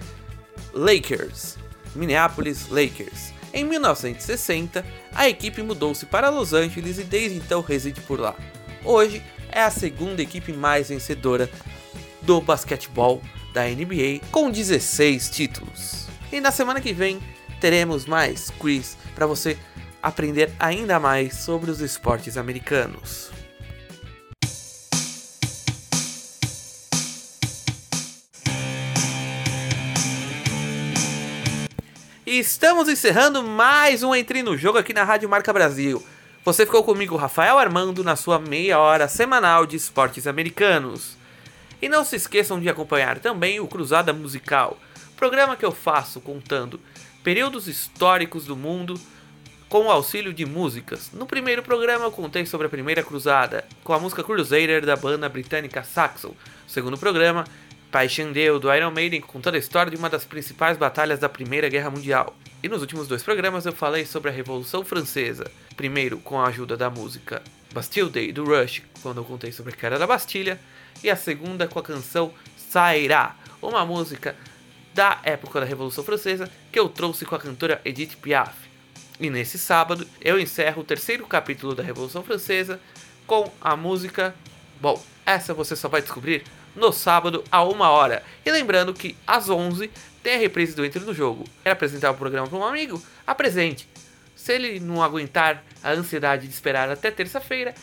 Lakers, 0.72 1.58
Minneapolis 1.96 2.70
Lakers. 2.70 3.34
Em 3.52 3.64
1960, 3.64 4.86
a 5.16 5.28
equipe 5.28 5.64
mudou-se 5.64 6.06
para 6.06 6.30
Los 6.30 6.54
Angeles 6.54 7.00
e 7.00 7.04
desde 7.04 7.40
então 7.40 7.62
reside 7.62 8.02
por 8.02 8.20
lá. 8.20 8.36
Hoje 8.84 9.24
é 9.56 9.62
a 9.62 9.72
segunda 9.72 10.22
equipe 10.22 10.52
mais 10.52 10.90
vencedora 10.90 11.50
do 12.22 12.42
basquetebol 12.42 13.22
da 13.54 13.64
NBA 13.64 14.20
com 14.30 14.52
16 14.52 15.30
títulos. 15.30 16.08
E 16.30 16.42
na 16.42 16.52
semana 16.52 16.82
que 16.82 16.92
vem 16.92 17.22
teremos 17.62 18.06
mais 18.06 18.50
quiz 18.60 18.98
para 19.16 19.26
você 19.26 19.58
aprender 20.04 20.52
ainda 20.60 21.00
mais 21.00 21.38
sobre 21.38 21.72
os 21.72 21.80
esportes 21.80 22.36
americanos. 22.38 23.32
Estamos 32.28 32.90
encerrando 32.90 33.42
mais 33.42 34.04
um 34.04 34.14
Entre 34.14 34.44
no 34.44 34.58
Jogo 34.58 34.78
aqui 34.78 34.92
na 34.92 35.06
Rádio 35.06 35.30
Marca 35.30 35.54
Brasil. 35.54 36.04
Você 36.46 36.64
ficou 36.64 36.84
comigo, 36.84 37.16
Rafael 37.16 37.58
Armando, 37.58 38.04
na 38.04 38.16
sua 38.16 38.38
meia 38.38 38.78
hora 38.78 39.08
semanal 39.08 39.66
de 39.66 39.76
esportes 39.76 40.28
americanos. 40.28 41.18
E 41.82 41.90
não 41.90 42.06
se 42.06 42.18
esqueçam 42.18 42.60
de 42.60 42.70
acompanhar 42.70 43.18
também 43.18 43.60
o 43.60 43.68
Cruzada 43.68 44.14
Musical, 44.14 44.78
programa 45.18 45.56
que 45.56 45.66
eu 45.66 45.72
faço 45.72 46.22
contando 46.22 46.80
períodos 47.24 47.68
históricos 47.68 48.46
do 48.46 48.56
mundo 48.56 48.94
com 49.68 49.88
o 49.88 49.92
auxílio 49.92 50.32
de 50.32 50.46
músicas. 50.46 51.10
No 51.12 51.26
primeiro 51.26 51.64
programa 51.64 52.06
eu 52.06 52.12
contei 52.12 52.46
sobre 52.46 52.68
a 52.68 52.70
primeira 52.70 53.02
cruzada, 53.02 53.66
com 53.84 53.94
a 53.94 54.00
música 54.00 54.24
Crusader 54.24 54.86
da 54.86 54.96
banda 54.96 55.28
britânica 55.28 55.84
Saxon. 55.84 56.28
No 56.28 56.70
segundo 56.70 56.96
programa, 56.96 57.46
Paixandeu 57.92 58.60
do 58.60 58.72
Iron 58.72 58.92
Maiden 58.92 59.20
contando 59.20 59.56
a 59.56 59.58
história 59.58 59.90
de 59.90 59.98
uma 59.98 60.12
das 60.12 60.26
principais 60.26 60.78
batalhas 60.78 61.18
da 61.18 61.28
Primeira 61.28 61.70
Guerra 61.70 61.90
Mundial. 61.90 62.36
E 62.66 62.68
nos 62.68 62.82
últimos 62.82 63.08
dois 63.08 63.22
programas 63.22 63.68
eu 63.68 63.72
falei 63.72 64.08
sobre 64.08 64.32
a 64.32 64.34
Revolução 64.34 64.84
Francesa, 64.84 65.52
primeiro 65.78 66.18
com 66.18 66.42
a 66.42 66.48
ajuda 66.48 66.76
da 66.76 66.90
música 66.90 67.44
Bastille 67.72 68.10
Day 68.10 68.32
do 68.32 68.44
Rush, 68.44 68.82
quando 69.04 69.18
eu 69.18 69.24
contei 69.24 69.52
sobre 69.52 69.72
a 69.72 69.76
queda 69.76 70.00
da 70.00 70.08
Bastilha, 70.08 70.60
e 71.04 71.12
a 71.12 71.16
segunda 71.16 71.68
com 71.68 71.78
a 71.78 71.84
canção 71.84 72.34
Sairá, 72.58 73.36
uma 73.62 73.86
música 73.86 74.36
da 74.96 75.20
época 75.22 75.60
da 75.60 75.66
Revolução 75.68 76.04
Francesa 76.04 76.50
que 76.72 76.80
eu 76.80 76.90
trouxe 76.90 77.24
com 77.24 77.36
a 77.36 77.40
cantora 77.40 77.80
Edith 77.86 78.16
Piaf. 78.20 78.56
E 79.20 79.30
nesse 79.30 79.60
sábado 79.60 80.08
eu 80.20 80.40
encerro 80.40 80.82
o 80.82 80.86
terceiro 80.86 81.28
capítulo 81.28 81.76
da 81.76 81.84
Revolução 81.84 82.24
Francesa 82.24 82.80
com 83.28 83.54
a 83.62 83.76
música. 83.76 84.34
Bom, 84.82 85.00
essa 85.24 85.54
você 85.54 85.76
só 85.76 85.88
vai 85.88 86.02
descobrir 86.02 86.44
no 86.76 86.92
sábado 86.92 87.44
a 87.52 87.64
uma 87.64 87.92
hora. 87.92 88.24
E 88.44 88.52
lembrando 88.52 88.92
que 88.92 89.16
às 89.28 89.52
11 89.52 89.92
tem 90.26 90.34
a 90.34 90.40
reprise 90.40 90.76
do 90.76 90.84
Entre 90.84 91.00
no 91.00 91.14
Jogo. 91.14 91.46
Quer 91.62 91.70
apresentar 91.70 92.10
o 92.10 92.16
programa 92.16 92.48
para 92.48 92.58
um 92.58 92.66
amigo? 92.66 93.00
Apresente. 93.28 93.88
Se 94.36 94.54
ele 94.54 94.80
não 94.80 95.04
aguentar 95.04 95.64
a 95.84 95.92
ansiedade 95.92 96.48
de 96.48 96.54
esperar 96.54 96.90
até 96.90 97.12
terça-feira, 97.12 97.76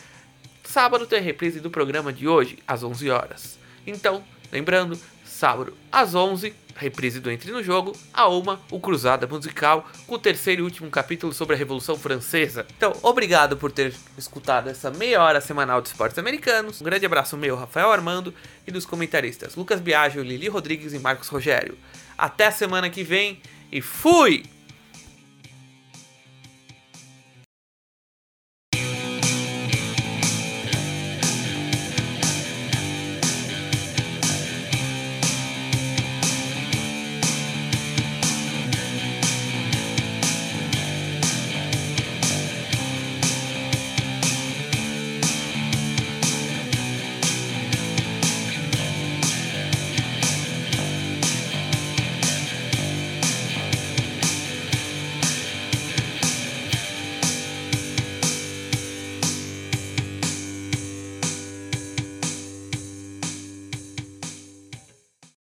sábado 0.61 1.07
tem 1.07 1.21
reprise 1.21 1.61
do 1.61 1.71
programa 1.71 2.11
de 2.11 2.27
hoje, 2.27 2.59
às 2.67 2.83
11 2.83 3.09
horas. 3.09 3.57
Então, 3.87 4.21
lembrando, 4.51 4.99
sábado 5.23 5.73
às 5.89 6.15
11, 6.15 6.53
reprise 6.75 7.19
do 7.19 7.31
Entre 7.31 7.51
no 7.51 7.63
Jogo, 7.63 7.95
a 8.13 8.27
uma, 8.27 8.59
o 8.71 8.79
Cruzada 8.79 9.27
Musical, 9.27 9.87
com 10.07 10.15
o 10.15 10.19
terceiro 10.19 10.61
e 10.61 10.63
último 10.63 10.89
capítulo 10.89 11.33
sobre 11.33 11.55
a 11.55 11.57
Revolução 11.57 11.97
Francesa. 11.97 12.65
Então, 12.77 12.93
obrigado 13.01 13.57
por 13.57 13.71
ter 13.71 13.93
escutado 14.17 14.69
essa 14.69 14.91
meia 14.91 15.21
hora 15.21 15.41
semanal 15.41 15.81
de 15.81 15.89
esportes 15.89 16.17
americanos. 16.17 16.81
Um 16.81 16.85
grande 16.85 17.05
abraço 17.05 17.37
meu, 17.37 17.55
Rafael 17.55 17.91
Armando, 17.91 18.33
e 18.65 18.71
dos 18.71 18.85
comentaristas 18.85 19.55
Lucas 19.55 19.79
Biagio, 19.79 20.23
Lili 20.23 20.47
Rodrigues 20.47 20.93
e 20.93 20.99
Marcos 20.99 21.27
Rogério. 21.27 21.77
Até 22.17 22.47
a 22.47 22.51
semana 22.51 22.89
que 22.89 23.03
vem 23.03 23.41
e 23.71 23.81
fui! 23.81 24.52